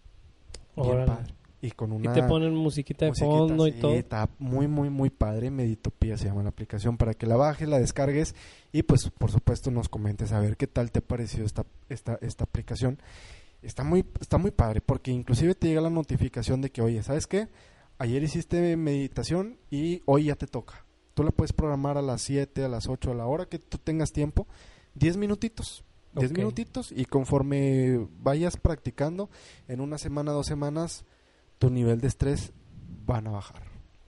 Bien 0.74 1.06
padre. 1.06 1.43
Y 1.64 1.70
con 1.70 1.92
Y 1.92 1.96
una 1.96 2.12
te 2.12 2.22
ponen 2.24 2.54
musiquita 2.54 3.06
de 3.06 3.12
musiquita, 3.12 3.30
fondo 3.38 3.66
y 3.66 3.72
sí, 3.72 3.78
todo. 3.78 3.94
Está 3.94 4.28
muy, 4.38 4.68
muy, 4.68 4.90
muy 4.90 5.08
padre. 5.08 5.50
Meditopía 5.50 6.18
se 6.18 6.26
llama 6.26 6.42
la 6.42 6.50
aplicación 6.50 6.98
para 6.98 7.14
que 7.14 7.26
la 7.26 7.36
bajes, 7.36 7.66
la 7.66 7.78
descargues 7.78 8.34
y 8.70 8.82
pues 8.82 9.08
por 9.08 9.30
supuesto 9.30 9.70
nos 9.70 9.88
comentes 9.88 10.32
a 10.32 10.40
ver 10.40 10.58
qué 10.58 10.66
tal 10.66 10.92
te 10.92 11.00
pareció 11.00 11.42
esta, 11.42 11.64
esta, 11.88 12.18
esta 12.20 12.44
aplicación. 12.44 12.98
Está 13.62 13.82
muy, 13.82 14.04
está 14.20 14.36
muy 14.36 14.50
padre 14.50 14.82
porque 14.82 15.10
inclusive 15.10 15.54
te 15.54 15.68
llega 15.68 15.80
la 15.80 15.88
notificación 15.88 16.60
de 16.60 16.68
que, 16.70 16.82
oye, 16.82 17.02
¿sabes 17.02 17.26
qué? 17.26 17.48
Ayer 17.96 18.22
hiciste 18.22 18.76
meditación 18.76 19.56
y 19.70 20.02
hoy 20.04 20.24
ya 20.24 20.34
te 20.34 20.46
toca. 20.46 20.84
Tú 21.14 21.22
la 21.22 21.30
puedes 21.30 21.54
programar 21.54 21.96
a 21.96 22.02
las 22.02 22.20
7, 22.20 22.62
a 22.62 22.68
las 22.68 22.88
8, 22.88 23.12
a 23.12 23.14
la 23.14 23.24
hora 23.24 23.46
que 23.46 23.58
tú 23.58 23.78
tengas 23.78 24.12
tiempo. 24.12 24.46
10 24.96 25.16
minutitos. 25.16 25.82
10 26.14 26.30
Ok. 26.30 26.36
minutitos 26.36 26.92
y 26.92 27.06
conforme 27.06 28.06
vayas 28.20 28.58
practicando, 28.58 29.30
en 29.66 29.80
una 29.80 29.96
semana, 29.96 30.32
dos 30.32 30.46
semanas, 30.46 31.06
tu 31.64 31.70
nivel 31.70 31.98
de 32.00 32.08
estrés 32.08 32.52
van 33.06 33.26
a 33.26 33.30
bajar. 33.30 33.62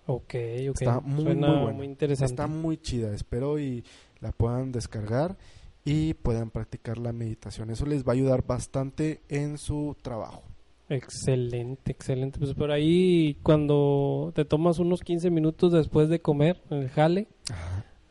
Ok, 0.07 0.35
ok. 0.69 0.81
Está 0.81 1.01
muy, 1.01 1.25
Suena 1.25 1.55
muy 1.55 1.73
muy 1.73 1.87
interesante. 1.87 2.33
Está 2.33 2.47
muy 2.47 2.77
chida. 2.77 3.15
Espero 3.15 3.59
y 3.59 3.83
la 4.21 4.33
puedan 4.33 4.73
descargar 4.73 5.37
y 5.85 6.15
puedan 6.15 6.51
practicar 6.51 6.99
la 6.99 7.13
meditación. 7.13 7.71
Eso 7.71 7.87
les 7.87 8.05
va 8.05 8.11
a 8.11 8.15
ayudar 8.15 8.47
bastante 8.47 9.23
en 9.29 9.57
su 9.57 9.97
trabajo. 10.03 10.43
Excelente, 10.91 11.93
excelente. 11.93 12.39
Pues 12.39 12.53
por 12.53 12.71
ahí 12.71 13.39
cuando 13.43 14.33
te 14.35 14.45
tomas 14.45 14.79
unos 14.79 15.01
15 15.01 15.31
minutos 15.31 15.73
después 15.73 16.11
de 16.11 16.21
comer 16.21 16.63
el 16.71 16.91
jale 16.91 17.27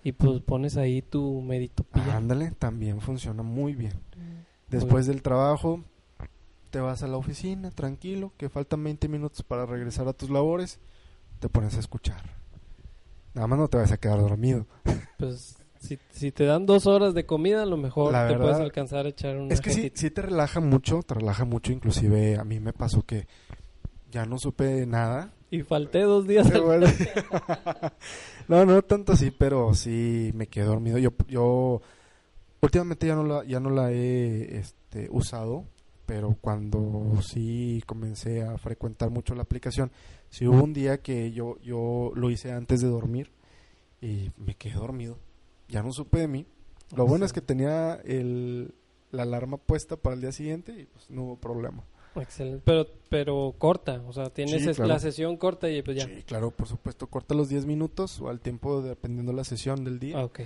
y 0.04 0.12
pues 0.14 0.42
pones 0.42 0.76
ahí 0.76 1.04
tu 1.04 1.42
meditopía. 1.42 2.18
Ándale, 2.18 2.52
también 2.58 3.00
funciona 3.00 3.44
muy 3.44 3.76
bien. 3.76 3.94
Después 4.70 5.06
del 5.06 5.22
trabajo, 5.22 5.84
te 6.76 6.82
vas 6.82 7.04
a 7.04 7.08
la 7.08 7.16
oficina, 7.16 7.72
tranquilo, 7.72 8.34
que 8.36 8.50
faltan 8.50 8.84
20 8.84 9.08
minutos 9.08 9.44
para 9.44 9.66
regresar 9.66 10.10
a 10.10 10.12
tus 10.12 10.30
labores, 10.30 10.82
te 11.40 11.48
pones 11.48 11.78
a 11.78 11.80
escuchar. 11.80 12.22
Nada 13.34 13.48
más 13.48 13.60
no 13.60 13.70
te 13.70 13.78
vas 13.78 13.94
a 13.94 13.98
quedar 13.98 14.20
dormido. 14.20 14.66
Pues 15.18 15.56
si, 15.80 15.98
si 16.12 16.34
te 16.34 16.44
dan 16.44 16.66
dos 16.66 16.86
horas 16.86 17.14
de 17.14 17.26
comida, 17.26 17.64
a 17.64 17.66
lo 17.66 17.78
mejor 17.78 18.12
La 18.12 18.28
te 18.28 18.34
verdad, 18.34 18.44
puedes 18.44 18.60
alcanzar 18.60 19.06
a 19.06 19.10
echar 19.10 19.38
una 19.38 19.54
Es 19.54 19.62
que 19.62 19.70
sí, 19.70 19.90
sí 19.96 20.12
te 20.12 20.22
relaja 20.22 20.60
mucho, 20.60 21.02
te 21.02 21.14
relaja 21.14 21.46
mucho. 21.46 21.72
Inclusive 21.72 22.36
a 22.36 22.44
mí 22.44 22.60
me 22.60 22.74
pasó 22.74 23.04
que 23.04 23.26
ya 24.12 24.26
no 24.26 24.38
supe 24.38 24.86
nada. 24.86 25.32
Y 25.52 25.62
falté 25.62 26.02
dos 26.02 26.28
días. 26.28 26.52
No, 28.50 28.66
no 28.66 28.82
tanto 28.82 29.14
así, 29.14 29.32
pero 29.32 29.74
sí 29.74 30.32
me 30.36 30.48
quedé 30.48 30.66
dormido. 30.66 30.98
Yo, 30.98 31.14
yo 31.30 31.82
últimamente 32.60 33.08
ya 33.08 33.16
no 33.16 33.24
la, 33.24 33.46
ya 33.46 33.62
no 33.62 33.70
la 33.70 33.94
he 33.94 34.58
este, 34.58 35.08
usado, 35.10 35.64
pero 36.06 36.38
cuando 36.42 37.20
sí 37.22 37.84
comencé 37.86 38.44
a 38.44 38.58
frecuentar 38.58 39.10
mucho 39.10 39.36
la 39.36 39.44
aplicación, 39.44 39.92
sí 40.30 40.48
hubo 40.48 40.64
un 40.64 40.74
día 40.74 41.02
que 41.02 41.32
yo, 41.32 41.58
yo 41.62 42.12
lo 42.16 42.30
hice 42.30 42.52
antes 42.52 42.82
de 42.82 42.88
dormir 42.88 43.32
y 44.02 44.32
me 44.38 44.56
quedé 44.56 44.74
dormido. 44.76 45.18
Ya 45.68 45.82
no 45.82 45.92
supe 45.92 46.20
de 46.20 46.28
mí. 46.28 46.46
Lo 46.96 47.06
bueno 47.08 47.26
es 47.26 47.34
que 47.34 47.42
tenía 47.42 47.96
el, 48.06 48.74
la 49.12 49.24
alarma 49.24 49.58
puesta 49.58 49.96
para 49.98 50.14
el 50.16 50.22
día 50.22 50.32
siguiente 50.32 50.72
y 50.80 50.86
pues 50.86 51.10
no 51.10 51.24
hubo 51.24 51.36
problema. 51.38 51.84
Excelente. 52.16 52.62
Pero, 52.64 52.86
pero 53.10 53.56
corta, 53.58 54.02
o 54.08 54.14
sea, 54.14 54.30
tienes 54.30 54.64
Sí, 54.64 54.70
es- 54.70 54.76
claro. 54.78 54.90
la 54.94 55.00
sesión 55.00 55.36
corta 55.38 55.70
y 55.70 55.82
pues 55.82 55.98
ya. 55.98 56.06
Sí, 56.06 56.24
claro, 56.24 56.52
por 56.52 56.68
supuesto. 56.68 57.08
Corta 57.08 57.34
los 57.36 57.50
10 57.50 57.66
minutos 57.66 58.22
o 58.22 58.30
al 58.30 58.40
tiempo 58.40 58.82
dependiendo 58.82 59.34
la 59.34 59.44
sesión 59.44 59.84
del 59.84 60.00
día. 60.00 60.20
Ah, 60.20 60.26
ok. 60.26 60.42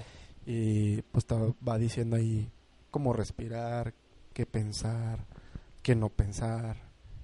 y 0.45 1.01
pues 1.11 1.25
te 1.25 1.35
va 1.35 1.77
diciendo 1.77 2.15
ahí 2.15 2.49
cómo 2.89 3.13
respirar, 3.13 3.93
qué 4.33 4.47
pensar, 4.47 5.27
qué 5.81 5.95
no 5.95 6.09
pensar, 6.09 6.77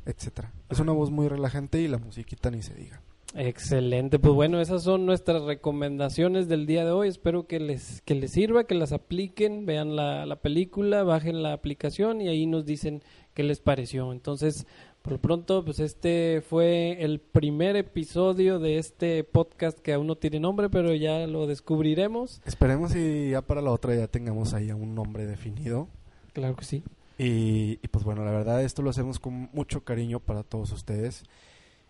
etcétera. 0.05 0.51
Es 0.69 0.79
una 0.79 0.91
voz 0.91 1.11
muy 1.11 1.27
relajante 1.27 1.79
y 1.81 1.87
la 1.87 1.97
musiquita 1.97 2.51
ni 2.51 2.61
se 2.61 2.73
diga. 2.73 3.01
Excelente, 3.37 4.17
pues 4.17 4.33
bueno, 4.33 4.61
esas 4.61 4.83
son 4.83 5.05
nuestras 5.05 5.43
recomendaciones 5.43 6.47
del 6.47 6.65
día 6.65 6.85
de 6.85 6.91
hoy. 6.91 7.09
Espero 7.09 7.47
que 7.47 7.59
les, 7.59 8.01
que 8.03 8.15
les 8.15 8.31
sirva, 8.31 8.63
que 8.63 8.75
las 8.75 8.93
apliquen, 8.93 9.65
vean 9.65 9.97
la, 9.97 10.25
la 10.25 10.37
película, 10.37 11.03
bajen 11.03 11.43
la 11.43 11.51
aplicación 11.51 12.21
y 12.21 12.29
ahí 12.29 12.45
nos 12.45 12.65
dicen 12.65 13.03
qué 13.33 13.43
les 13.43 13.59
pareció. 13.59 14.13
Entonces, 14.13 14.65
por 15.01 15.13
lo 15.13 15.19
pronto, 15.19 15.65
pues 15.65 15.79
este 15.81 16.41
fue 16.41 17.03
el 17.03 17.19
primer 17.19 17.75
episodio 17.75 18.57
de 18.57 18.77
este 18.77 19.23
podcast 19.25 19.77
que 19.79 19.93
aún 19.93 20.07
no 20.07 20.15
tiene 20.15 20.39
nombre, 20.39 20.69
pero 20.69 20.95
ya 20.95 21.27
lo 21.27 21.45
descubriremos. 21.45 22.41
Esperemos 22.45 22.95
y 22.95 23.31
ya 23.31 23.41
para 23.41 23.61
la 23.61 23.71
otra 23.71 23.93
ya 23.95 24.07
tengamos 24.07 24.53
ahí 24.53 24.71
un 24.71 24.95
nombre 24.95 25.25
definido. 25.25 25.89
Claro 26.33 26.55
que 26.55 26.65
sí. 26.65 26.83
Y, 27.17 27.79
y, 27.81 27.87
pues 27.89 28.03
bueno, 28.03 28.25
la 28.25 28.31
verdad 28.31 28.63
esto 28.63 28.81
lo 28.81 28.89
hacemos 28.89 29.19
con 29.19 29.49
mucho 29.53 29.83
cariño 29.83 30.19
para 30.19 30.43
todos 30.43 30.71
ustedes. 30.71 31.23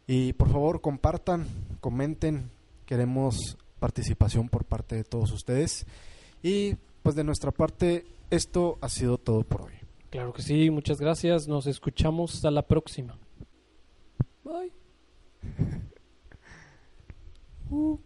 Y 0.07 0.33
por 0.33 0.49
favor 0.49 0.81
compartan, 0.81 1.47
comenten, 1.79 2.51
queremos 2.85 3.57
participación 3.79 4.49
por 4.49 4.65
parte 4.65 4.95
de 4.95 5.03
todos 5.03 5.31
ustedes. 5.31 5.85
Y 6.43 6.75
pues 7.01 7.15
de 7.15 7.23
nuestra 7.23 7.51
parte 7.51 8.05
esto 8.29 8.77
ha 8.81 8.89
sido 8.89 9.17
todo 9.17 9.43
por 9.43 9.63
hoy. 9.63 9.73
Claro 10.09 10.33
que 10.33 10.41
sí, 10.41 10.69
muchas 10.69 10.99
gracias. 10.99 11.47
Nos 11.47 11.67
escuchamos 11.67 12.43
a 12.45 12.51
la 12.51 12.61
próxima. 12.61 13.17
Bye. 14.43 14.71
Uh. 17.71 17.97